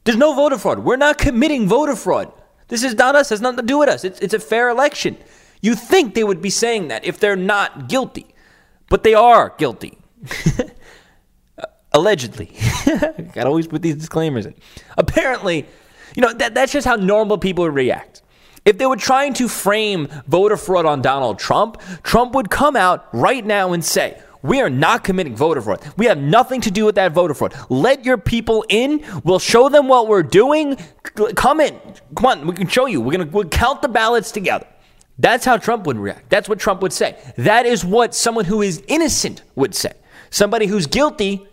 there's 0.05 0.17
no 0.17 0.33
voter 0.33 0.57
fraud. 0.57 0.79
We're 0.79 0.95
not 0.95 1.17
committing 1.17 1.67
voter 1.67 1.95
fraud. 1.95 2.31
This 2.69 2.83
is 2.83 2.95
not 2.95 3.15
us. 3.15 3.31
It 3.31 3.35
has 3.35 3.41
nothing 3.41 3.57
to 3.57 3.63
do 3.63 3.79
with 3.79 3.89
us. 3.89 4.03
It's, 4.03 4.19
it's 4.19 4.33
a 4.33 4.39
fair 4.39 4.69
election. 4.69 5.17
You 5.61 5.75
think 5.75 6.15
they 6.15 6.23
would 6.23 6.41
be 6.41 6.49
saying 6.49 6.87
that 6.87 7.03
if 7.03 7.19
they're 7.19 7.35
not 7.35 7.89
guilty, 7.89 8.27
but 8.89 9.03
they 9.03 9.13
are 9.13 9.53
guilty. 9.57 9.97
Allegedly. 11.91 12.55
Gotta 12.85 13.47
always 13.47 13.67
put 13.67 13.81
these 13.81 13.95
disclaimers 13.95 14.45
in. 14.45 14.53
Apparently, 14.97 15.65
you 16.15 16.21
know, 16.21 16.33
that, 16.33 16.53
that's 16.53 16.71
just 16.71 16.87
how 16.87 16.95
normal 16.95 17.37
people 17.37 17.69
react. 17.69 18.21
If 18.65 18.77
they 18.77 18.85
were 18.85 18.97
trying 18.97 19.33
to 19.35 19.47
frame 19.47 20.07
voter 20.27 20.57
fraud 20.57 20.85
on 20.85 21.01
Donald 21.01 21.39
Trump, 21.39 21.81
Trump 22.03 22.33
would 22.35 22.49
come 22.49 22.75
out 22.75 23.07
right 23.13 23.45
now 23.45 23.73
and 23.73 23.83
say, 23.83 24.21
we 24.41 24.61
are 24.61 24.69
not 24.69 25.03
committing 25.03 25.35
voter 25.35 25.61
fraud. 25.61 25.81
We 25.97 26.05
have 26.05 26.17
nothing 26.17 26.61
to 26.61 26.71
do 26.71 26.85
with 26.85 26.95
that 26.95 27.11
voter 27.11 27.33
fraud. 27.33 27.53
Let 27.69 28.05
your 28.05 28.17
people 28.17 28.63
in. 28.69 29.03
We'll 29.23 29.39
show 29.39 29.67
them 29.69 29.87
what 29.87 30.07
we're 30.07 30.23
doing. 30.23 30.77
Come 31.35 31.59
in. 31.59 31.77
Come 32.15 32.25
on. 32.25 32.47
We 32.47 32.53
can 32.53 32.67
show 32.67 32.85
you. 32.85 33.01
We're 33.01 33.17
going 33.17 33.27
to 33.27 33.33
we'll 33.33 33.49
count 33.49 33.81
the 33.81 33.89
ballots 33.89 34.31
together. 34.31 34.65
That's 35.17 35.43
how 35.43 35.57
Trump 35.57 35.85
would 35.85 35.97
react. 35.97 36.29
That's 36.29 36.47
what 36.47 36.59
Trump 36.59 36.81
would 36.81 36.93
say. 36.93 37.17
That 37.35 37.65
is 37.65 37.83
what 37.83 38.15
someone 38.15 38.45
who 38.45 38.61
is 38.61 38.81
innocent 38.87 39.43
would 39.55 39.75
say. 39.75 39.91
Somebody 40.29 40.67
who's 40.67 40.87
guilty, 40.87 41.45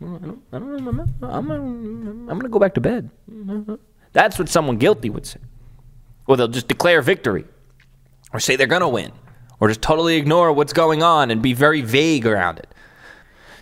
I 0.00 0.04
don't, 0.04 0.42
I 0.52 0.58
don't 0.58 0.84
know, 0.84 1.28
I'm, 1.28 1.50
I'm, 1.50 2.28
I'm 2.28 2.40
to 2.40 2.48
go 2.48 2.58
back 2.58 2.74
to 2.74 2.80
bed. 2.80 3.10
That's 4.12 4.38
what 4.38 4.48
someone 4.48 4.76
guilty 4.76 5.10
would 5.10 5.26
say. 5.26 5.40
Or 6.26 6.36
they'll 6.36 6.48
just 6.48 6.68
declare 6.68 7.02
victory 7.02 7.44
or 8.32 8.40
say 8.40 8.56
they're 8.56 8.66
to 8.66 8.88
win 8.88 9.12
or 9.60 9.68
just 9.68 9.82
totally 9.82 10.16
ignore 10.16 10.52
what's 10.52 10.72
going 10.72 11.02
on 11.02 11.30
and 11.30 11.40
be 11.40 11.52
very 11.52 11.80
vague 11.80 12.26
around 12.26 12.58
it. 12.58 12.68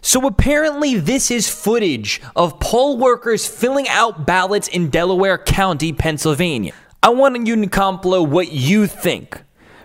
So 0.01 0.27
apparently, 0.27 0.97
this 0.97 1.31
is 1.31 1.49
footage 1.49 2.21
of 2.37 2.61
poll 2.61 2.99
workers 2.99 3.47
filling 3.47 3.89
out 3.89 4.27
ballots 4.27 4.69
in 4.69 4.91
Delaware 4.91 5.39
County, 5.39 5.95
Pennsylvania. 5.95 6.75
I 7.03 7.09
want 7.09 7.47
you 7.47 7.57
to 7.57 7.67
comment 7.69 8.29
what 8.29 8.53
you 8.53 8.87
think 8.87 9.43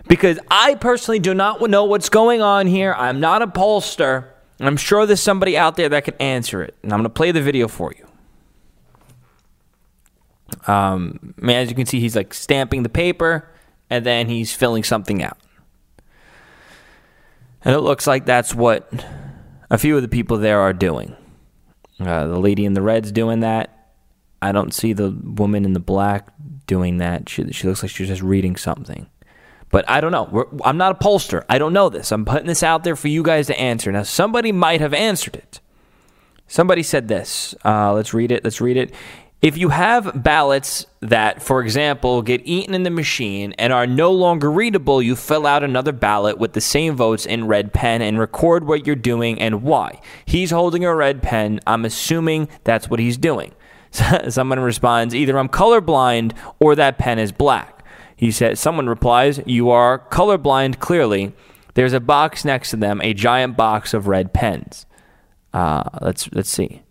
because 0.08 0.38
I 0.50 0.74
personally 0.74 1.20
do 1.20 1.32
not 1.32 1.62
know 1.70 1.84
what's 1.84 2.10
going 2.10 2.42
on 2.42 2.66
here. 2.66 2.92
I'm 2.94 3.20
not 3.20 3.40
a 3.40 3.46
pollster. 3.46 4.26
I'm 4.68 4.76
sure 4.76 5.06
there's 5.06 5.22
somebody 5.22 5.56
out 5.56 5.76
there 5.76 5.88
that 5.88 6.04
can 6.04 6.14
answer 6.20 6.62
it. 6.62 6.74
And 6.82 6.92
I'm 6.92 6.98
going 6.98 7.04
to 7.04 7.10
play 7.10 7.32
the 7.32 7.42
video 7.42 7.66
for 7.68 7.92
you. 7.96 8.06
Um, 10.66 11.34
as 11.48 11.70
you 11.70 11.74
can 11.74 11.86
see, 11.86 12.00
he's 12.00 12.16
like 12.16 12.34
stamping 12.34 12.82
the 12.82 12.88
paper 12.88 13.48
and 13.88 14.04
then 14.04 14.28
he's 14.28 14.52
filling 14.52 14.84
something 14.84 15.22
out. 15.22 15.38
And 17.64 17.74
it 17.74 17.80
looks 17.80 18.06
like 18.06 18.26
that's 18.26 18.54
what 18.54 18.92
a 19.70 19.78
few 19.78 19.96
of 19.96 20.02
the 20.02 20.08
people 20.08 20.38
there 20.38 20.60
are 20.60 20.72
doing. 20.72 21.16
Uh, 21.98 22.26
the 22.26 22.38
lady 22.38 22.64
in 22.64 22.74
the 22.74 22.82
red's 22.82 23.12
doing 23.12 23.40
that. 23.40 23.76
I 24.42 24.52
don't 24.52 24.72
see 24.72 24.92
the 24.94 25.10
woman 25.10 25.64
in 25.64 25.74
the 25.74 25.80
black 25.80 26.28
doing 26.66 26.98
that. 26.98 27.28
She, 27.28 27.50
she 27.52 27.68
looks 27.68 27.82
like 27.82 27.90
she's 27.90 28.08
just 28.08 28.22
reading 28.22 28.56
something. 28.56 29.06
But 29.70 29.88
I 29.88 30.00
don't 30.00 30.12
know. 30.12 30.28
We're, 30.30 30.46
I'm 30.64 30.76
not 30.76 30.92
a 30.92 31.04
pollster. 31.04 31.44
I 31.48 31.58
don't 31.58 31.72
know 31.72 31.88
this. 31.88 32.12
I'm 32.12 32.24
putting 32.24 32.46
this 32.46 32.62
out 32.62 32.84
there 32.84 32.96
for 32.96 33.08
you 33.08 33.22
guys 33.22 33.46
to 33.46 33.58
answer. 33.58 33.90
Now, 33.92 34.02
somebody 34.02 34.52
might 34.52 34.80
have 34.80 34.92
answered 34.92 35.36
it. 35.36 35.60
Somebody 36.48 36.82
said 36.82 37.08
this. 37.08 37.54
Uh, 37.64 37.92
let's 37.92 38.12
read 38.12 38.32
it. 38.32 38.42
Let's 38.42 38.60
read 38.60 38.76
it. 38.76 38.92
If 39.40 39.56
you 39.56 39.70
have 39.70 40.22
ballots 40.22 40.84
that, 41.00 41.42
for 41.42 41.62
example, 41.62 42.20
get 42.20 42.42
eaten 42.44 42.74
in 42.74 42.82
the 42.82 42.90
machine 42.90 43.54
and 43.58 43.72
are 43.72 43.86
no 43.86 44.12
longer 44.12 44.50
readable, 44.50 45.00
you 45.00 45.16
fill 45.16 45.46
out 45.46 45.64
another 45.64 45.92
ballot 45.92 46.36
with 46.36 46.52
the 46.52 46.60
same 46.60 46.94
votes 46.94 47.24
in 47.24 47.46
red 47.46 47.72
pen 47.72 48.02
and 48.02 48.18
record 48.18 48.66
what 48.66 48.86
you're 48.86 48.96
doing 48.96 49.40
and 49.40 49.62
why. 49.62 50.00
He's 50.26 50.50
holding 50.50 50.84
a 50.84 50.94
red 50.94 51.22
pen. 51.22 51.60
I'm 51.66 51.86
assuming 51.86 52.50
that's 52.64 52.90
what 52.90 53.00
he's 53.00 53.16
doing. 53.16 53.54
Someone 54.28 54.60
responds, 54.60 55.14
either 55.14 55.38
I'm 55.38 55.48
colorblind 55.48 56.36
or 56.58 56.74
that 56.74 56.98
pen 56.98 57.18
is 57.18 57.32
black. 57.32 57.79
He 58.20 58.30
says, 58.30 58.60
someone 58.60 58.86
replies, 58.86 59.40
you 59.46 59.70
are 59.70 59.98
colorblind 60.10 60.78
clearly. 60.78 61.32
There's 61.72 61.94
a 61.94 62.00
box 62.00 62.44
next 62.44 62.68
to 62.68 62.76
them, 62.76 63.00
a 63.00 63.14
giant 63.14 63.56
box 63.56 63.94
of 63.94 64.08
red 64.08 64.34
pens. 64.34 64.84
Uh, 65.54 65.84
let's 66.02 66.30
let's 66.32 66.50
see. 66.50 66.82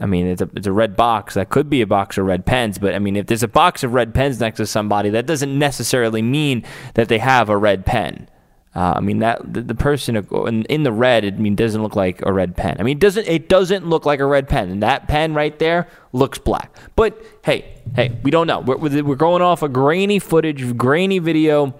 I 0.00 0.06
mean, 0.06 0.26
it's 0.26 0.42
a 0.42 0.50
it's 0.56 0.66
a 0.66 0.72
red 0.72 0.96
box. 0.96 1.34
That 1.34 1.48
could 1.48 1.70
be 1.70 1.80
a 1.80 1.86
box 1.86 2.18
of 2.18 2.26
red 2.26 2.44
pens, 2.44 2.76
but 2.80 2.92
I 2.92 2.98
mean, 2.98 3.14
if 3.14 3.26
there's 3.26 3.44
a 3.44 3.48
box 3.48 3.84
of 3.84 3.94
red 3.94 4.14
pens 4.14 4.40
next 4.40 4.56
to 4.56 4.66
somebody, 4.66 5.10
that 5.10 5.26
doesn't 5.26 5.56
necessarily 5.56 6.22
mean 6.22 6.64
that 6.94 7.06
they 7.06 7.18
have 7.18 7.48
a 7.48 7.56
red 7.56 7.86
pen. 7.86 8.28
Uh, 8.74 8.94
I 8.96 9.00
mean 9.00 9.18
that 9.18 9.52
the, 9.52 9.60
the 9.60 9.74
person 9.74 10.16
in, 10.16 10.64
in, 10.64 10.82
the 10.82 10.92
red, 10.92 11.24
I 11.24 11.30
mean 11.30 11.54
doesn't 11.54 11.82
look 11.82 11.94
like 11.94 12.24
a 12.24 12.32
red 12.32 12.56
pen. 12.56 12.76
I 12.78 12.82
mean, 12.82 12.96
it 12.96 13.00
doesn't 13.00 13.26
it 13.26 13.48
doesn't 13.48 13.86
look 13.86 14.06
like 14.06 14.20
a 14.20 14.26
red 14.26 14.48
pen, 14.48 14.70
and 14.70 14.82
that 14.82 15.08
pen 15.08 15.34
right 15.34 15.58
there 15.58 15.88
looks 16.12 16.38
black. 16.38 16.74
But 16.96 17.22
hey, 17.44 17.80
hey, 17.94 18.18
we 18.22 18.30
don't 18.30 18.46
know. 18.46 18.60
We're, 18.60 19.02
we're 19.02 19.14
going 19.16 19.42
off 19.42 19.62
a 19.62 19.68
grainy 19.68 20.18
footage, 20.18 20.76
grainy 20.76 21.18
video. 21.18 21.78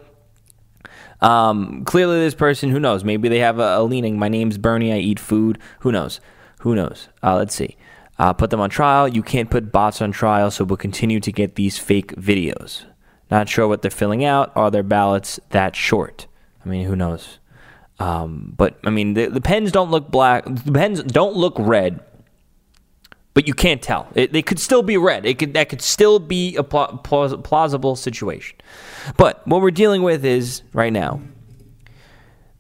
Um, 1.23 1.85
clearly, 1.85 2.19
this 2.19 2.35
person, 2.35 2.71
who 2.71 2.81
knows? 2.81 3.05
Maybe 3.05 3.29
they 3.29 3.39
have 3.39 3.59
a, 3.59 3.79
a 3.79 3.83
leaning. 3.83 4.19
My 4.19 4.29
name's 4.29 4.59
Bernie. 4.59 4.93
I 4.93 4.99
eat 4.99 5.21
food. 5.21 5.59
Who 5.81 5.93
knows? 5.93 6.21
Who 6.61 6.75
knows? 6.75 7.09
Uh, 7.23 7.37
let's 7.37 7.55
see 7.55 7.77
uh, 8.23 8.33
put 8.33 8.51
them 8.51 8.61
on 8.61 8.71
trial. 8.71 9.09
You 9.09 9.23
can't 9.23 9.51
put 9.51 9.73
bots 9.73 10.01
on 10.01 10.13
trial, 10.13 10.53
so 10.53 10.65
we'll 10.65 10.77
continue 10.77 11.19
to 11.19 11.33
get 11.33 11.57
these 11.57 11.79
fake 11.79 12.15
videos. 12.15 12.85
Not 13.31 13.49
sure 13.49 13.67
what 13.67 13.83
they're 13.83 13.91
filling 13.91 14.25
out. 14.25 14.53
Are 14.55 14.71
their 14.71 14.85
ballots 14.85 15.41
that 15.51 15.75
short? 15.75 16.29
I 16.65 16.69
mean, 16.69 16.87
who 16.87 16.97
knows? 16.97 17.39
Um, 17.99 18.55
but 18.57 18.79
I 18.85 18.91
mean, 18.91 19.15
the, 19.15 19.27
the, 19.27 19.41
pens 19.41 19.71
don't 19.71 19.91
look 19.91 20.11
black. 20.11 20.45
The 20.45 20.73
pens 20.73 21.03
don't 21.03 21.37
look 21.37 21.55
red, 21.59 22.01
but 23.35 23.47
you 23.47 23.55
can't 23.55 23.83
tell. 23.83 24.09
It, 24.15 24.33
they 24.33 24.43
could 24.43 24.59
still 24.59 24.83
be 24.83 24.97
red. 24.97 25.25
It 25.27 25.39
could 25.39 25.55
that 25.55 25.69
could 25.69 25.83
still 25.83 26.19
be 26.19 26.57
a 26.57 26.65
plausible 26.65 27.97
situation. 27.97 28.59
But 29.17 29.47
what 29.47 29.61
we're 29.61 29.71
dealing 29.71 30.03
with 30.03 30.25
is 30.25 30.63
right 30.73 30.93
now 30.93 31.21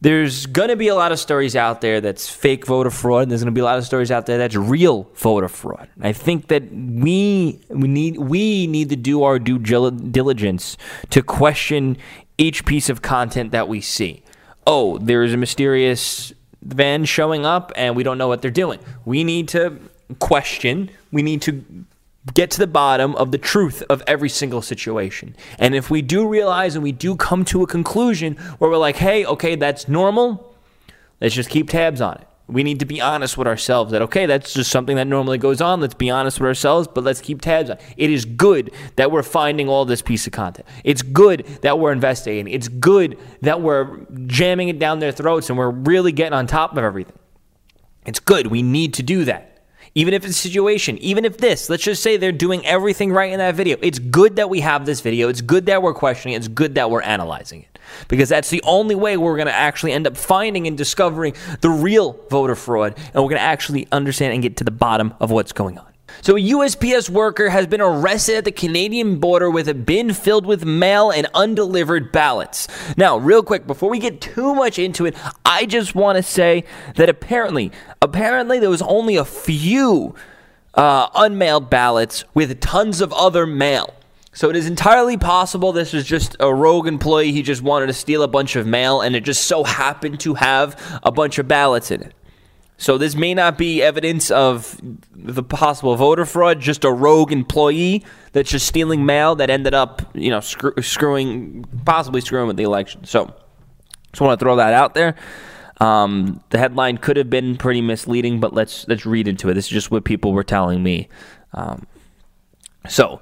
there's 0.02 0.46
going 0.46 0.68
to 0.68 0.74
be 0.74 0.88
a 0.88 0.96
lot 0.96 1.12
of 1.12 1.20
stories 1.20 1.54
out 1.54 1.80
there 1.80 2.00
that's 2.00 2.28
fake 2.28 2.66
voter 2.66 2.90
fraud. 2.90 3.22
And 3.22 3.30
there's 3.30 3.42
going 3.42 3.54
to 3.54 3.56
be 3.56 3.60
a 3.60 3.64
lot 3.64 3.78
of 3.78 3.84
stories 3.84 4.10
out 4.10 4.26
there 4.26 4.36
that's 4.36 4.56
real 4.56 5.08
voter 5.14 5.46
fraud. 5.46 5.88
I 6.00 6.12
think 6.12 6.48
that 6.48 6.64
we 6.72 7.60
we 7.68 7.86
need 7.86 8.18
we 8.18 8.66
need 8.66 8.88
to 8.88 8.96
do 8.96 9.22
our 9.22 9.38
due 9.38 9.60
diligence 9.60 10.76
to 11.10 11.22
question 11.22 11.96
each 12.38 12.64
piece 12.64 12.88
of 12.88 13.02
content 13.02 13.52
that 13.52 13.68
we 13.68 13.80
see. 13.80 14.22
Oh, 14.66 14.98
there's 14.98 15.32
a 15.32 15.36
mysterious 15.36 16.32
van 16.62 17.04
showing 17.04 17.44
up 17.44 17.72
and 17.76 17.96
we 17.96 18.02
don't 18.02 18.18
know 18.18 18.28
what 18.28 18.42
they're 18.42 18.50
doing. 18.50 18.80
We 19.04 19.24
need 19.24 19.48
to 19.48 19.78
question. 20.18 20.90
We 21.10 21.22
need 21.22 21.42
to 21.42 21.64
get 22.34 22.50
to 22.52 22.58
the 22.58 22.66
bottom 22.66 23.14
of 23.16 23.32
the 23.32 23.38
truth 23.38 23.82
of 23.90 24.02
every 24.06 24.28
single 24.28 24.62
situation. 24.62 25.34
And 25.58 25.74
if 25.74 25.90
we 25.90 26.02
do 26.02 26.28
realize 26.28 26.74
and 26.74 26.82
we 26.82 26.92
do 26.92 27.16
come 27.16 27.44
to 27.46 27.62
a 27.62 27.66
conclusion 27.66 28.36
where 28.58 28.70
we're 28.70 28.76
like, 28.76 28.96
hey, 28.96 29.24
okay, 29.26 29.56
that's 29.56 29.88
normal, 29.88 30.54
let's 31.20 31.34
just 31.34 31.50
keep 31.50 31.68
tabs 31.68 32.00
on 32.00 32.14
it. 32.14 32.28
We 32.52 32.62
need 32.62 32.80
to 32.80 32.84
be 32.84 33.00
honest 33.00 33.36
with 33.36 33.46
ourselves 33.46 33.92
that, 33.92 34.02
okay, 34.02 34.26
that's 34.26 34.52
just 34.52 34.70
something 34.70 34.96
that 34.96 35.06
normally 35.06 35.38
goes 35.38 35.60
on. 35.60 35.80
Let's 35.80 35.94
be 35.94 36.10
honest 36.10 36.40
with 36.40 36.48
ourselves, 36.48 36.86
but 36.86 37.04
let's 37.04 37.20
keep 37.20 37.40
tabs 37.40 37.70
on 37.70 37.78
it. 37.96 38.10
Is 38.10 38.24
good 38.24 38.72
that 38.96 39.10
we're 39.10 39.22
finding 39.22 39.68
all 39.68 39.84
this 39.84 40.02
piece 40.02 40.26
of 40.26 40.32
content. 40.32 40.68
It's 40.84 41.02
good 41.02 41.46
that 41.62 41.78
we're 41.78 41.92
investigating. 41.92 42.52
It's 42.52 42.68
good 42.68 43.18
that 43.40 43.60
we're 43.60 44.00
jamming 44.26 44.68
it 44.68 44.78
down 44.78 44.98
their 44.98 45.12
throats 45.12 45.48
and 45.48 45.58
we're 45.58 45.70
really 45.70 46.12
getting 46.12 46.34
on 46.34 46.46
top 46.46 46.72
of 46.72 46.78
everything. 46.78 47.18
It's 48.04 48.20
good. 48.20 48.48
We 48.48 48.62
need 48.62 48.94
to 48.94 49.02
do 49.02 49.24
that 49.24 49.52
even 49.94 50.14
if 50.14 50.24
it's 50.24 50.36
a 50.36 50.40
situation, 50.40 50.96
even 50.98 51.24
if 51.24 51.36
this, 51.36 51.68
let's 51.68 51.82
just 51.82 52.02
say 52.02 52.16
they're 52.16 52.32
doing 52.32 52.64
everything 52.64 53.12
right 53.12 53.30
in 53.30 53.38
that 53.38 53.54
video. 53.54 53.76
It's 53.82 53.98
good 53.98 54.36
that 54.36 54.48
we 54.48 54.60
have 54.60 54.86
this 54.86 55.00
video. 55.00 55.28
It's 55.28 55.42
good 55.42 55.66
that 55.66 55.82
we're 55.82 55.94
questioning 55.94 56.34
it. 56.34 56.38
It's 56.38 56.48
good 56.48 56.76
that 56.76 56.90
we're 56.90 57.02
analyzing 57.02 57.62
it. 57.62 57.71
Because 58.08 58.28
that's 58.28 58.50
the 58.50 58.62
only 58.64 58.94
way 58.94 59.16
we're 59.16 59.36
going 59.36 59.46
to 59.46 59.54
actually 59.54 59.92
end 59.92 60.06
up 60.06 60.16
finding 60.16 60.66
and 60.66 60.76
discovering 60.76 61.34
the 61.60 61.70
real 61.70 62.18
voter 62.30 62.54
fraud. 62.54 62.94
And 62.96 63.14
we're 63.16 63.30
going 63.30 63.36
to 63.36 63.40
actually 63.40 63.86
understand 63.92 64.34
and 64.34 64.42
get 64.42 64.56
to 64.58 64.64
the 64.64 64.70
bottom 64.70 65.14
of 65.20 65.30
what's 65.30 65.52
going 65.52 65.78
on. 65.78 65.92
So, 66.20 66.36
a 66.36 66.40
USPS 66.40 67.08
worker 67.08 67.48
has 67.48 67.66
been 67.66 67.80
arrested 67.80 68.36
at 68.36 68.44
the 68.44 68.52
Canadian 68.52 69.18
border 69.18 69.50
with 69.50 69.66
a 69.66 69.74
bin 69.74 70.12
filled 70.12 70.44
with 70.44 70.64
mail 70.64 71.10
and 71.10 71.26
undelivered 71.34 72.12
ballots. 72.12 72.68
Now, 72.96 73.16
real 73.16 73.42
quick, 73.42 73.66
before 73.66 73.88
we 73.88 73.98
get 73.98 74.20
too 74.20 74.54
much 74.54 74.78
into 74.78 75.06
it, 75.06 75.16
I 75.44 75.64
just 75.64 75.94
want 75.94 76.16
to 76.16 76.22
say 76.22 76.64
that 76.96 77.08
apparently, 77.08 77.72
apparently 78.00 78.58
there 78.58 78.70
was 78.70 78.82
only 78.82 79.16
a 79.16 79.24
few 79.24 80.14
uh, 80.74 81.08
unmailed 81.14 81.70
ballots 81.70 82.24
with 82.34 82.60
tons 82.60 83.00
of 83.00 83.12
other 83.12 83.46
mail. 83.46 83.94
So 84.32 84.48
it 84.48 84.56
is 84.56 84.66
entirely 84.66 85.18
possible 85.18 85.72
this 85.72 85.92
was 85.92 86.04
just 86.04 86.36
a 86.40 86.52
rogue 86.52 86.86
employee. 86.86 87.32
He 87.32 87.42
just 87.42 87.62
wanted 87.62 87.86
to 87.86 87.92
steal 87.92 88.22
a 88.22 88.28
bunch 88.28 88.56
of 88.56 88.66
mail, 88.66 89.02
and 89.02 89.14
it 89.14 89.24
just 89.24 89.44
so 89.44 89.62
happened 89.62 90.20
to 90.20 90.34
have 90.34 91.00
a 91.02 91.12
bunch 91.12 91.38
of 91.38 91.46
ballots 91.46 91.90
in 91.90 92.02
it. 92.02 92.14
So 92.78 92.98
this 92.98 93.14
may 93.14 93.32
not 93.34 93.58
be 93.58 93.80
evidence 93.80 94.30
of 94.30 94.80
the 95.14 95.42
possible 95.42 95.94
voter 95.94 96.24
fraud, 96.24 96.60
just 96.60 96.82
a 96.84 96.90
rogue 96.90 97.30
employee 97.30 98.04
that's 98.32 98.50
just 98.50 98.66
stealing 98.66 99.06
mail 99.06 99.36
that 99.36 99.50
ended 99.50 99.74
up, 99.74 100.02
you 100.14 100.30
know, 100.30 100.40
screw, 100.40 100.74
screwing, 100.80 101.64
possibly 101.84 102.20
screwing 102.20 102.48
with 102.48 102.56
the 102.56 102.64
election. 102.64 103.04
So 103.04 103.32
just 104.12 104.20
want 104.20 104.38
to 104.38 104.42
throw 104.42 104.56
that 104.56 104.72
out 104.72 104.94
there. 104.94 105.14
Um, 105.80 106.42
the 106.50 106.58
headline 106.58 106.98
could 106.98 107.16
have 107.18 107.30
been 107.30 107.56
pretty 107.56 107.82
misleading, 107.82 108.40
but 108.40 108.52
let's 108.52 108.88
let's 108.88 109.06
read 109.06 109.28
into 109.28 109.48
it. 109.48 109.54
This 109.54 109.66
is 109.66 109.70
just 109.70 109.90
what 109.90 110.04
people 110.04 110.32
were 110.32 110.44
telling 110.44 110.82
me. 110.82 111.08
Um, 111.54 111.86
so, 112.88 113.20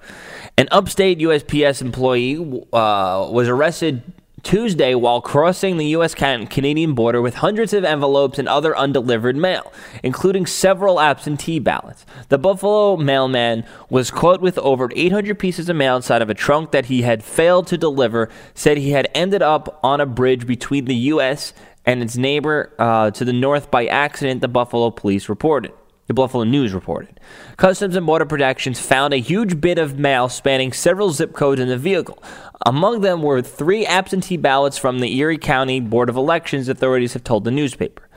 an 0.56 0.68
upstate 0.70 1.18
USPS 1.18 1.80
employee 1.80 2.36
uh, 2.72 3.28
was 3.30 3.48
arrested 3.48 4.02
Tuesday 4.42 4.94
while 4.94 5.20
crossing 5.20 5.76
the 5.76 5.86
U.S. 5.88 6.14
Canadian 6.14 6.94
border 6.94 7.20
with 7.20 7.34
hundreds 7.36 7.72
of 7.72 7.84
envelopes 7.84 8.38
and 8.38 8.48
other 8.48 8.76
undelivered 8.76 9.36
mail, 9.36 9.72
including 10.02 10.46
several 10.46 11.00
absentee 11.00 11.58
ballots. 11.58 12.06
The 12.28 12.38
Buffalo 12.38 12.96
mailman 12.96 13.64
was 13.90 14.10
caught 14.10 14.40
with 14.40 14.58
over 14.58 14.90
800 14.94 15.38
pieces 15.38 15.68
of 15.68 15.76
mail 15.76 15.96
inside 15.96 16.22
of 16.22 16.30
a 16.30 16.34
trunk 16.34 16.70
that 16.70 16.86
he 16.86 17.02
had 17.02 17.22
failed 17.22 17.66
to 17.68 17.78
deliver, 17.78 18.28
said 18.54 18.78
he 18.78 18.92
had 18.92 19.08
ended 19.14 19.42
up 19.42 19.78
on 19.82 20.00
a 20.00 20.06
bridge 20.06 20.46
between 20.46 20.86
the 20.86 20.94
U.S. 20.94 21.52
and 21.84 22.02
its 22.02 22.16
neighbor 22.16 22.72
uh, 22.78 23.10
to 23.10 23.24
the 23.24 23.32
north 23.32 23.70
by 23.70 23.86
accident, 23.86 24.40
the 24.40 24.48
Buffalo 24.48 24.90
police 24.90 25.28
reported. 25.28 25.72
The 26.10 26.14
Buffalo 26.14 26.42
News 26.42 26.74
reported. 26.74 27.20
Customs 27.56 27.94
and 27.94 28.04
Border 28.04 28.26
Protections 28.26 28.80
found 28.80 29.14
a 29.14 29.18
huge 29.18 29.60
bit 29.60 29.78
of 29.78 29.96
mail 29.96 30.28
spanning 30.28 30.72
several 30.72 31.10
zip 31.10 31.34
codes 31.34 31.60
in 31.60 31.68
the 31.68 31.78
vehicle. 31.78 32.20
Among 32.66 33.02
them 33.02 33.22
were 33.22 33.40
three 33.42 33.86
absentee 33.86 34.36
ballots 34.36 34.76
from 34.76 34.98
the 34.98 35.16
Erie 35.18 35.38
County 35.38 35.78
Board 35.78 36.08
of 36.08 36.16
Elections, 36.16 36.68
authorities 36.68 37.12
have 37.12 37.22
told 37.22 37.44
the 37.44 37.52
newspaper. 37.52 38.08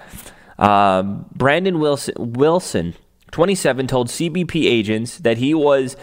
Uh, 0.57 1.03
Brandon 1.03 1.77
Wilson, 1.77 2.15
Wilson, 2.17 2.95
27, 3.29 3.85
told 3.85 4.07
CBP 4.07 4.65
agents 4.65 5.19
that 5.19 5.37
he 5.37 5.53
was 5.53 5.95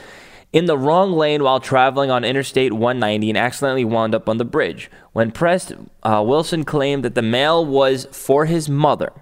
in 0.52 0.66
the 0.66 0.78
wrong 0.78 1.14
lane 1.14 1.42
while 1.42 1.58
traveling 1.58 2.08
on 2.08 2.22
Interstate 2.22 2.72
190 2.72 3.30
and 3.30 3.36
accidentally 3.36 3.84
wound 3.84 4.14
up 4.14 4.28
on 4.28 4.38
the 4.38 4.44
bridge. 4.44 4.88
When 5.12 5.32
pressed, 5.32 5.72
uh, 6.04 6.22
Wilson 6.24 6.62
claimed 6.62 7.04
that 7.04 7.16
the 7.16 7.20
mail 7.20 7.66
was 7.66 8.06
for 8.12 8.44
his 8.44 8.68
mother 8.68 9.12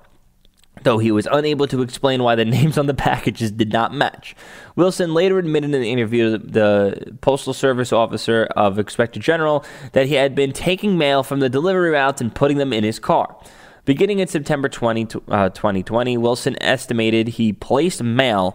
though 0.82 0.98
he 0.98 1.10
was 1.10 1.28
unable 1.30 1.66
to 1.68 1.82
explain 1.82 2.22
why 2.22 2.34
the 2.34 2.44
names 2.58 2.78
on 2.78 2.86
the 2.86 2.94
packages 2.94 3.50
did 3.50 3.72
not 3.72 3.92
match. 3.92 4.34
Wilson 4.76 5.14
later 5.14 5.38
admitted 5.38 5.74
in 5.74 5.80
the 5.80 5.90
interview 5.90 6.32
to 6.32 6.38
the 6.38 7.16
Postal 7.20 7.54
Service 7.54 7.92
officer 7.92 8.48
of 8.56 8.78
Inspector 8.78 9.18
General 9.20 9.64
that 9.92 10.06
he 10.06 10.14
had 10.14 10.34
been 10.34 10.52
taking 10.52 10.98
mail 10.98 11.22
from 11.22 11.40
the 11.40 11.48
delivery 11.48 11.90
routes 11.90 12.20
and 12.20 12.34
putting 12.34 12.58
them 12.58 12.72
in 12.72 12.84
his 12.84 12.98
car. 12.98 13.36
Beginning 13.84 14.18
in 14.18 14.28
September 14.28 14.68
20, 14.68 15.20
uh, 15.28 15.48
2020, 15.48 16.18
Wilson 16.18 16.62
estimated 16.62 17.28
he 17.28 17.54
placed 17.54 18.02
mail 18.02 18.54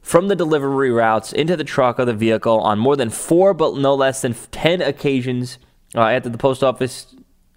from 0.00 0.28
the 0.28 0.36
delivery 0.36 0.90
routes 0.90 1.32
into 1.32 1.56
the 1.56 1.64
truck 1.64 1.98
of 1.98 2.06
the 2.06 2.14
vehicle 2.14 2.60
on 2.60 2.78
more 2.78 2.96
than 2.96 3.10
four, 3.10 3.52
but 3.52 3.76
no 3.76 3.94
less 3.94 4.22
than 4.22 4.34
10 4.34 4.80
occasions 4.80 5.58
uh, 5.94 6.04
at 6.06 6.22
the 6.22 6.38
post 6.38 6.62
office 6.62 7.14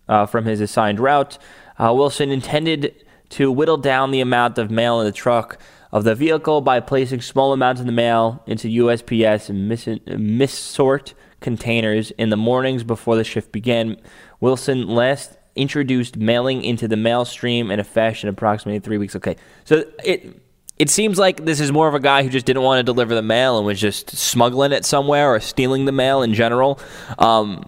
uh, 0.07 0.25
from 0.25 0.45
his 0.45 0.59
assigned 0.59 0.99
route. 0.99 1.37
Uh, 1.77 1.93
Wilson 1.95 2.29
intended 2.31 3.02
to 3.33 3.51
whittle 3.51 3.77
down 3.77 4.11
the 4.11 4.21
amount 4.21 4.59
of 4.59 4.69
mail 4.69 4.99
in 4.99 5.05
the 5.05 5.11
truck 5.11 5.57
of 5.91 6.03
the 6.03 6.13
vehicle 6.13 6.61
by 6.61 6.79
placing 6.79 7.21
small 7.21 7.51
amounts 7.51 7.81
of 7.81 7.87
the 7.87 7.91
mail 7.91 8.43
into 8.45 8.67
USPS 8.67 9.49
and 9.49 9.69
missort 9.69 11.13
containers 11.39 12.11
in 12.11 12.29
the 12.29 12.37
mornings 12.37 12.83
before 12.83 13.15
the 13.15 13.23
shift 13.23 13.51
began. 13.51 13.97
Wilson 14.39 14.87
last 14.87 15.37
introduced 15.55 16.15
mailing 16.15 16.63
into 16.63 16.87
the 16.87 16.95
mail 16.95 17.25
stream 17.25 17.71
in 17.71 17.79
a 17.79 17.83
fashion 17.83 18.29
approximately 18.29 18.79
three 18.79 18.99
weeks. 18.99 19.15
Okay, 19.15 19.35
so 19.65 19.83
it 20.03 20.39
it 20.77 20.89
seems 20.91 21.17
like 21.17 21.43
this 21.43 21.59
is 21.59 21.71
more 21.71 21.87
of 21.87 21.95
a 21.95 21.99
guy 21.99 22.23
who 22.23 22.29
just 22.29 22.45
didn't 22.45 22.63
want 22.63 22.79
to 22.79 22.83
deliver 22.83 23.15
the 23.15 23.21
mail 23.21 23.57
and 23.57 23.65
was 23.65 23.79
just 23.79 24.11
smuggling 24.15 24.71
it 24.71 24.85
somewhere 24.85 25.33
or 25.33 25.39
stealing 25.39 25.85
the 25.85 25.91
mail 25.91 26.21
in 26.21 26.33
general. 26.33 26.79
Um, 27.17 27.63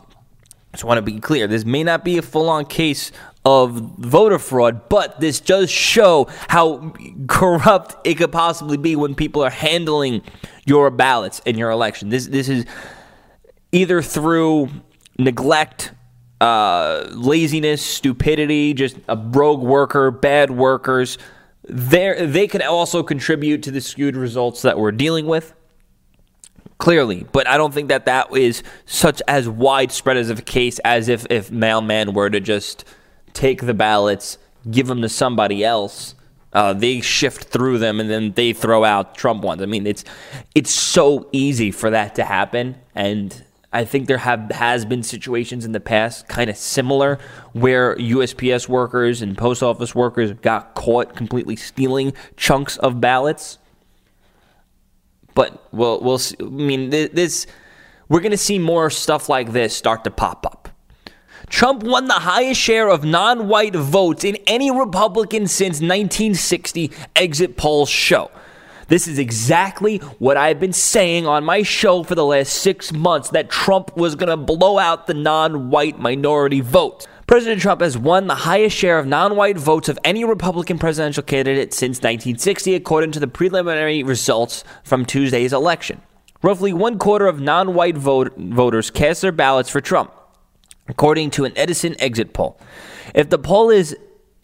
just 0.73 0.83
want 0.83 0.97
to 0.97 1.01
be 1.01 1.19
clear. 1.19 1.47
This 1.47 1.65
may 1.65 1.83
not 1.83 2.03
be 2.03 2.17
a 2.17 2.21
full 2.21 2.49
on 2.49 2.65
case 2.65 3.11
of 3.45 3.73
voter 3.73 4.39
fraud, 4.39 4.89
but 4.89 5.19
this 5.19 5.39
does 5.39 5.69
show 5.69 6.27
how 6.49 6.93
corrupt 7.27 7.95
it 8.05 8.15
could 8.15 8.31
possibly 8.31 8.77
be 8.77 8.95
when 8.95 9.13
people 9.13 9.43
are 9.43 9.51
handling 9.51 10.23
your 10.65 10.89
ballots 10.89 11.39
in 11.45 11.57
your 11.57 11.69
election. 11.69 12.09
This 12.09 12.25
this 12.25 12.49
is 12.49 12.65
either 13.71 14.01
through 14.01 14.69
neglect, 15.19 15.91
uh, 16.41 17.05
laziness, 17.11 17.85
stupidity, 17.85 18.73
just 18.73 18.97
a 19.07 19.15
rogue 19.15 19.61
worker, 19.61 20.09
bad 20.09 20.49
workers. 20.49 21.19
They 21.69 22.25
they 22.25 22.47
can 22.47 22.63
also 22.63 23.03
contribute 23.03 23.61
to 23.63 23.71
the 23.71 23.81
skewed 23.81 24.15
results 24.15 24.63
that 24.63 24.79
we're 24.79 24.91
dealing 24.91 25.27
with 25.27 25.53
clearly. 26.79 27.25
But 27.31 27.47
I 27.47 27.57
don't 27.57 27.73
think 27.73 27.89
that 27.89 28.05
that 28.05 28.35
is 28.35 28.63
such 28.85 29.21
as 29.27 29.47
widespread 29.47 30.17
as 30.17 30.31
a 30.31 30.41
case 30.41 30.79
as 30.79 31.09
if 31.09 31.27
if 31.29 31.51
mailman 31.51 32.13
were 32.13 32.31
to 32.31 32.39
just 32.39 32.85
take 33.35 33.65
the 33.65 33.73
ballots, 33.73 34.37
give 34.69 34.87
them 34.87 35.01
to 35.01 35.09
somebody 35.09 35.63
else. 35.63 36.15
Uh, 36.53 36.73
they 36.73 37.01
shift 37.01 37.49
through 37.49 37.77
them 37.77 37.99
and 37.99 38.09
then 38.09 38.31
they 38.31 38.53
throw 38.53 38.83
out 38.83 39.15
Trump 39.15 39.43
ones. 39.43 39.61
I 39.61 39.65
mean, 39.65 39.85
it's 39.85 40.05
it's 40.55 40.71
so 40.71 41.27
easy 41.33 41.69
for 41.69 41.89
that 41.89 42.15
to 42.15 42.23
happen, 42.23 42.75
and 42.95 43.43
I 43.73 43.83
think 43.83 44.07
there 44.07 44.19
have 44.19 44.51
has 44.51 44.85
been 44.85 45.03
situations 45.03 45.65
in 45.65 45.73
the 45.73 45.81
past, 45.81 46.29
kind 46.29 46.49
of 46.49 46.55
similar, 46.55 47.19
where 47.51 47.97
USPS 47.97 48.69
workers 48.69 49.21
and 49.21 49.37
post 49.37 49.61
office 49.61 49.93
workers 49.93 50.31
got 50.31 50.75
caught 50.75 51.13
completely 51.13 51.57
stealing 51.57 52.13
chunks 52.37 52.77
of 52.77 53.01
ballots. 53.01 53.57
But 55.33 55.61
we'll 55.73 55.99
we'll 55.99 56.19
see. 56.19 56.37
I 56.39 56.43
mean 56.43 56.89
this 56.89 57.47
we're 58.07 58.21
going 58.21 58.31
to 58.31 58.37
see 58.37 58.59
more 58.59 58.89
stuff 58.89 59.27
like 59.27 59.51
this 59.51 59.75
start 59.75 60.03
to 60.05 60.11
pop 60.11 60.45
up. 60.45 60.64
Trump 61.49 61.83
won 61.83 62.07
the 62.07 62.13
highest 62.13 62.59
share 62.59 62.89
of 62.89 63.03
non 63.03 63.47
white 63.47 63.75
votes 63.75 64.23
in 64.23 64.37
any 64.47 64.71
Republican 64.71 65.47
since 65.47 65.75
1960, 65.75 66.91
exit 67.15 67.57
polls 67.57 67.89
show. 67.89 68.31
This 68.87 69.07
is 69.07 69.17
exactly 69.17 69.97
what 70.19 70.37
I've 70.37 70.59
been 70.59 70.73
saying 70.73 71.25
on 71.25 71.43
my 71.43 71.63
show 71.63 72.03
for 72.03 72.13
the 72.13 72.25
last 72.25 72.53
six 72.53 72.93
months 72.93 73.29
that 73.29 73.49
Trump 73.49 73.97
was 73.97 74.15
going 74.15 74.29
to 74.29 74.37
blow 74.37 74.77
out 74.77 75.07
the 75.07 75.13
non 75.13 75.69
white 75.69 75.99
minority 75.99 76.61
vote. 76.61 77.07
President 77.27 77.59
Trump 77.59 77.81
has 77.81 77.97
won 77.97 78.27
the 78.27 78.35
highest 78.35 78.77
share 78.77 78.99
of 78.99 79.07
non 79.07 79.35
white 79.35 79.57
votes 79.57 79.89
of 79.89 79.97
any 80.03 80.23
Republican 80.23 80.77
presidential 80.77 81.23
candidate 81.23 81.73
since 81.73 81.97
1960, 81.97 82.75
according 82.75 83.11
to 83.13 83.19
the 83.19 83.27
preliminary 83.27 84.03
results 84.03 84.63
from 84.83 85.05
Tuesday's 85.05 85.53
election. 85.53 86.01
Roughly 86.43 86.71
one 86.71 86.99
quarter 86.99 87.25
of 87.25 87.39
non 87.39 87.73
white 87.73 87.97
vote- 87.97 88.37
voters 88.37 88.91
cast 88.91 89.23
their 89.23 89.31
ballots 89.31 89.69
for 89.69 89.81
Trump, 89.81 90.11
according 90.87 91.31
to 91.31 91.45
an 91.45 91.53
Edison 91.55 91.95
exit 91.99 92.33
poll. 92.33 92.59
If 93.13 93.29
the 93.29 93.37
poll 93.37 93.69
is 93.69 93.95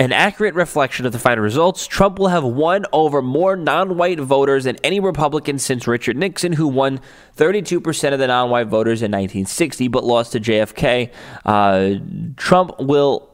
an 0.01 0.11
accurate 0.11 0.55
reflection 0.55 1.05
of 1.05 1.11
the 1.11 1.19
final 1.19 1.43
results, 1.43 1.85
Trump 1.85 2.17
will 2.17 2.29
have 2.29 2.43
won 2.43 2.85
over 2.91 3.21
more 3.21 3.55
non 3.55 3.97
white 3.97 4.19
voters 4.19 4.63
than 4.63 4.77
any 4.77 4.99
Republican 4.99 5.59
since 5.59 5.87
Richard 5.87 6.17
Nixon, 6.17 6.53
who 6.53 6.67
won 6.67 6.99
32% 7.37 8.13
of 8.13 8.17
the 8.17 8.27
non 8.27 8.49
white 8.49 8.67
voters 8.67 9.01
in 9.01 9.11
1960 9.11 9.87
but 9.89 10.03
lost 10.03 10.31
to 10.31 10.39
JFK. 10.39 11.11
Uh, 11.45 11.95
Trump 12.35 12.79
will. 12.79 13.30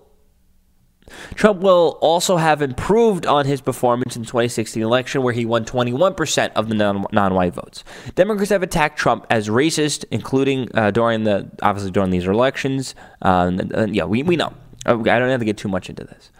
Trump 1.35 1.61
will 1.61 1.97
also 2.01 2.37
have 2.37 2.61
improved 2.61 3.25
on 3.25 3.45
his 3.45 3.61
performance 3.61 4.15
in 4.15 4.23
the 4.23 4.27
2016 4.27 4.81
election, 4.81 5.23
where 5.23 5.33
he 5.33 5.45
won 5.45 5.65
21% 5.65 6.51
of 6.53 6.69
the 6.69 6.75
non 6.75 7.33
white 7.33 7.53
votes. 7.53 7.83
Democrats 8.15 8.49
have 8.49 8.63
attacked 8.63 8.97
Trump 8.97 9.25
as 9.29 9.49
racist, 9.49 10.05
including 10.11 10.69
uh, 10.75 10.91
during 10.91 11.23
the 11.23 11.49
obviously 11.61 11.91
during 11.91 12.09
these 12.09 12.25
elections. 12.25 12.95
Uh, 13.23 13.47
and, 13.47 13.71
and 13.71 13.95
yeah, 13.95 14.03
we, 14.03 14.23
we 14.23 14.35
know. 14.35 14.53
I 14.85 14.93
don't 14.93 15.29
have 15.29 15.39
to 15.39 15.45
get 15.45 15.57
too 15.57 15.67
much 15.67 15.89
into 15.89 16.03
this. 16.03 16.31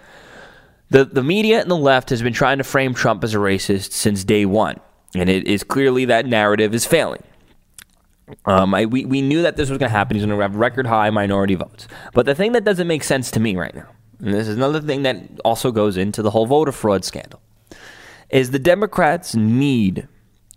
The, 0.90 1.04
the 1.04 1.24
media 1.24 1.60
and 1.62 1.70
the 1.70 1.76
left 1.78 2.10
has 2.12 2.22
been 2.22 2.34
trying 2.34 2.60
to 2.60 2.64
frame 2.64 2.94
Trump 2.94 3.24
as 3.24 3.34
a 3.34 3.38
racist 3.38 3.92
since 3.92 4.24
day 4.24 4.46
one, 4.46 4.80
and 5.14 5.30
it 5.30 5.46
is 5.46 5.64
clearly 5.64 6.06
that 6.06 6.26
narrative 6.26 6.74
is 6.74 6.86
failing. 6.86 7.24
Um, 8.46 8.74
I, 8.74 8.86
we, 8.86 9.06
we 9.06 9.22
knew 9.22 9.42
that 9.42 9.56
this 9.56 9.70
was 9.70 9.78
going 9.78 9.90
to 9.90 9.98
happen. 9.98 10.16
He's 10.16 10.26
going 10.26 10.38
to 10.38 10.42
have 10.42 10.56
record 10.56 10.88
high 10.88 11.10
minority 11.10 11.56
votes. 11.56 11.88
But 12.14 12.26
the 12.26 12.36
thing 12.36 12.54
that 12.54 12.64
doesn't 12.64 12.88
make 12.88 13.04
sense 13.04 13.32
to 13.32 13.40
me 13.40 13.56
right 13.56 13.74
now, 13.74 13.88
and 14.20 14.34
this 14.34 14.48
is 14.48 14.56
another 14.56 14.82
thing 14.82 15.04
that 15.04 15.18
also 15.46 15.72
goes 15.72 15.98
into 15.98 16.22
the 16.22 16.32
whole 16.32 16.46
voter 16.46 16.72
fraud 16.72 17.06
scandal, 17.06 17.42
is 18.30 18.52
the 18.52 18.60
Democrats 18.60 19.36
need 19.36 20.08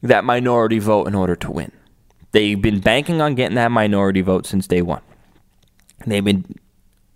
that 0.02 0.24
minority 0.24 0.78
vote 0.78 1.06
in 1.06 1.14
order 1.14 1.36
to 1.36 1.50
win. 1.50 1.72
They've 2.32 2.60
been 2.60 2.80
banking 2.80 3.20
on 3.20 3.34
getting 3.34 3.56
that 3.56 3.70
minority 3.70 4.20
vote 4.22 4.46
since 4.46 4.66
day 4.66 4.82
one. 4.82 5.02
They've 6.06 6.24
been 6.24 6.44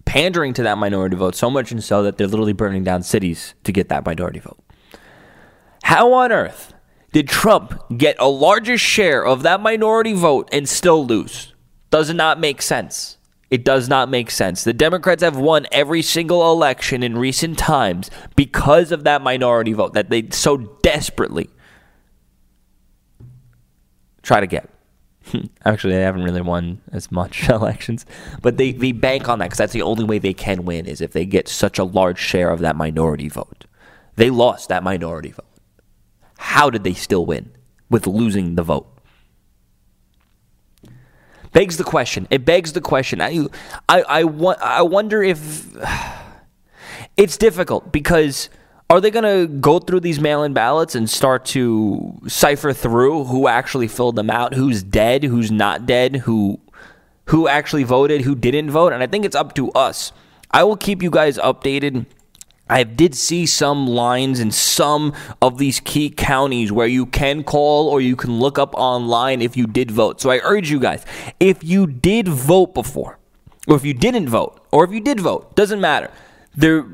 pandering 0.05 0.53
to 0.55 0.63
that 0.65 0.79
minority 0.79 1.17
vote 1.17 1.35
so 1.35 1.51
much 1.51 1.73
and 1.73 1.83
so 1.83 2.03
that 2.03 2.19
they're 2.19 2.27
literally 2.27 2.53
burning 2.53 2.85
down 2.85 3.03
cities 3.03 3.55
to 3.65 3.73
get 3.73 3.89
that 3.89 4.05
minority 4.05 4.41
vote. 4.41 4.59
How 5.85 6.13
on 6.13 6.33
earth 6.33 6.75
did 7.13 7.29
Trump 7.29 7.81
get 7.97 8.17
a 8.19 8.29
larger 8.29 8.77
share 8.77 9.25
of 9.25 9.43
that 9.43 9.61
minority 9.61 10.13
vote 10.13 10.49
and 10.53 10.69
still 10.69 11.07
lose? 11.07 11.55
Does 11.91 12.11
it 12.11 12.15
not 12.15 12.41
make 12.41 12.61
sense. 12.61 13.19
It 13.51 13.65
does 13.65 13.89
not 13.89 14.09
make 14.09 14.31
sense. 14.31 14.65
The 14.65 14.73
Democrats 14.73 15.23
have 15.23 15.37
won 15.37 15.67
every 15.71 16.03
single 16.03 16.51
election 16.51 17.03
in 17.03 17.17
recent 17.17 17.59
times 17.59 18.11
because 18.37 18.91
of 18.91 19.05
that 19.05 19.23
minority 19.23 19.73
vote 19.73 19.95
that 19.95 20.11
they 20.11 20.29
so 20.31 20.57
desperately 20.83 21.51
try 24.23 24.41
to 24.41 24.47
get. 24.47 24.69
Actually, 25.65 25.95
they 25.95 26.03
haven't 26.03 26.25
really 26.25 26.41
won 26.41 26.81
as 26.93 27.13
much 27.13 27.49
elections, 27.49 28.07
but 28.43 28.57
they, 28.57 28.73
they 28.73 28.93
bank 28.93 29.29
on 29.29 29.39
that 29.39 29.47
because 29.47 29.59
that's 29.59 29.73
the 29.73 29.83
only 29.83 30.05
way 30.05 30.19
they 30.19 30.35
can 30.35 30.65
win 30.65 30.87
is 30.87 31.01
if 31.01 31.13
they 31.13 31.25
get 31.25 31.49
such 31.49 31.79
a 31.79 31.85
large 31.85 32.19
share 32.19 32.51
of 32.51 32.61
that 32.61 32.77
minority 32.77 33.29
vote. 33.29 33.67
They 34.17 34.31
lost 34.31 34.69
that 34.69 34.83
minority 34.83 35.31
vote. 35.31 35.45
How 36.39 36.71
did 36.71 36.85
they 36.85 36.95
still 36.95 37.27
win 37.27 37.53
with 37.91 38.07
losing 38.07 38.55
the 38.55 38.63
vote? 38.63 38.94
Begs 41.55 41.79
the 41.79 41.85
question. 41.85 42.29
It 42.31 42.45
begs 42.45 42.75
the 42.75 42.83
question. 42.83 43.23
I, 43.23 43.47
I, 43.89 44.03
I, 44.03 44.21
I 44.21 44.83
wonder 44.83 45.23
if 45.23 45.75
it's 47.17 47.39
difficult 47.39 47.91
because 47.91 48.51
are 48.91 49.01
they 49.01 49.11
going 49.11 49.25
to 49.25 49.53
go 49.55 49.79
through 49.79 50.01
these 50.01 50.21
mail-in 50.21 50.53
ballots 50.53 50.95
and 50.95 51.09
start 51.09 51.47
to 51.47 52.21
cipher 52.27 52.75
through 52.75 53.25
who 53.25 53.49
actually 53.49 53.89
filled 53.89 54.17
them 54.17 54.29
out, 54.29 54.53
who's 54.53 54.83
dead, 54.83 55.25
who's 55.25 55.51
not 55.51 55.87
dead, 55.87 56.17
who 56.17 56.61
who 57.29 57.49
actually 57.49 57.85
voted, 57.85 58.21
who 58.21 58.35
didn't 58.35 58.71
vote? 58.71 58.93
And 58.93 59.03
I 59.03 59.07
think 59.07 59.25
it's 59.25 59.35
up 59.35 59.55
to 59.55 59.73
us. 59.73 60.13
I 60.51 60.63
will 60.65 60.77
keep 60.77 61.03
you 61.03 61.11
guys 61.11 61.39
updated. 61.39 62.05
I 62.69 62.85
did 62.85 63.15
see 63.15 63.45
some 63.45 63.87
lines 63.87 64.41
in 64.41 64.51
some 64.51 65.13
of 65.43 65.59
these 65.59 65.81
key 65.81 66.09
counties 66.11 66.73
where 66.73 66.87
you 66.87 67.07
can 67.07 67.45
call 67.45 67.89
or 67.89 68.01
you 68.01 68.17
can 68.17 68.39
look 68.39 68.59
up 68.59 68.75
online 68.75 69.43
if 69.43 69.57
you 69.57 69.67
did 69.67 69.91
vote. 69.91 70.21
So 70.21 70.31
I 70.31 70.41
urge 70.43 70.71
you 70.71 70.81
guys, 70.81 71.05
if 71.39 71.63
you 71.63 71.87
did 71.87 72.27
vote 72.27 72.73
before, 72.73 73.19
or 73.67 73.77
if 73.77 73.85
you 73.85 73.95
didn't 73.95 74.29
vote, 74.29 74.61
or 74.73 74.85
if 74.85 74.93
you 74.93 75.01
did 75.01 75.21
vote, 75.21 75.55
doesn't 75.55 75.81
matter. 75.81 76.11
There 76.55 76.87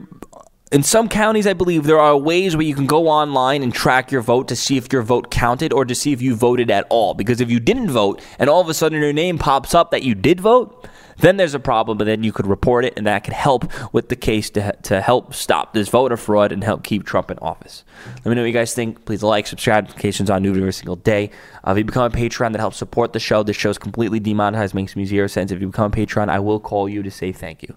in 0.73 0.85
some 0.85 1.09
counties, 1.09 1.49
I 1.49 1.53
believe 1.53 1.83
there 1.83 1.99
are 1.99 2.17
ways 2.17 2.55
where 2.55 2.65
you 2.65 2.77
can 2.77 2.87
go 2.87 3.09
online 3.09 3.65
and 3.65 3.75
track 3.75 4.13
your 4.13 4.21
vote 4.21 4.47
to 4.49 4.57
see 4.57 4.77
if 4.77 4.93
your 4.93 5.03
vote 5.03 5.29
counted 5.31 5.73
or 5.73 5.85
to 5.85 5.97
see 5.97 6.13
if 6.13 6.23
you 6.23 6.37
voted 6.37 6.71
at 6.71 6.87
all. 6.91 7.15
Because 7.15 7.41
if 7.41 7.51
you 7.51 7.59
didn't 7.59 7.91
vote 7.91 8.23
and 8.39 8.49
all 8.49 8.61
of 8.61 8.69
a 8.69 8.75
sudden 8.75 9.01
your 9.01 9.13
name 9.13 9.37
pops 9.37 9.75
up 9.75 9.91
that 9.91 10.05
you 10.05 10.15
did 10.15 10.41
vote, 10.41 10.89
then 11.21 11.37
there's 11.37 11.55
a 11.55 11.61
problem, 11.61 11.99
but 11.99 12.05
then 12.05 12.23
you 12.23 12.33
could 12.33 12.47
report 12.47 12.85
it 12.85 12.95
and 12.97 13.07
that 13.07 13.25
could 13.25 13.35
help 13.35 13.71
with 13.93 14.09
the 14.09 14.17
case 14.17 14.51
to, 14.51 14.73
to 14.83 15.01
help 15.01 15.35
stop 15.35 15.73
this 15.75 15.89
voter 15.89 16.17
fraud 16.17 16.53
and 16.53 16.63
help 16.65 16.83
keep 16.83 17.05
Trump 17.05 17.31
in 17.31 17.39
office. 17.39 17.85
Let 18.17 18.27
me 18.27 18.35
know 18.35 18.43
what 18.43 18.47
you 18.47 18.53
guys 18.53 18.75
think. 18.75 19.05
Please 19.05 19.23
like, 19.23 19.47
subscribe, 19.47 19.85
notifications 19.85 20.31
on 20.31 20.43
new 20.43 20.55
every 20.55 20.73
single 20.73 20.97
day. 20.97 21.31
Uh, 21.67 21.73
if 21.73 21.79
you 21.79 21.85
become 21.85 22.05
a 22.05 22.15
Patreon 22.15 22.53
that 22.53 22.61
helps 22.61 22.77
support 22.77 23.13
the 23.13 23.21
show, 23.21 23.43
this 23.43 23.57
show 23.57 23.71
is 23.71 23.79
completely 23.79 24.21
demonetized, 24.21 24.75
makes 24.75 24.97
me 24.97 25.05
zero 25.05 25.27
sense. 25.27 25.51
If 25.51 25.61
you 25.61 25.69
become 25.69 25.93
a 25.93 25.95
Patreon, 25.95 26.29
I 26.29 26.39
will 26.39 26.61
call 26.61 26.89
you 26.89 27.03
to 27.03 27.11
say 27.11 27.33
thank 27.33 27.63
you. 27.63 27.75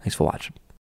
Thanks 0.00 0.14
for 0.14 0.24
watching. 0.24 0.54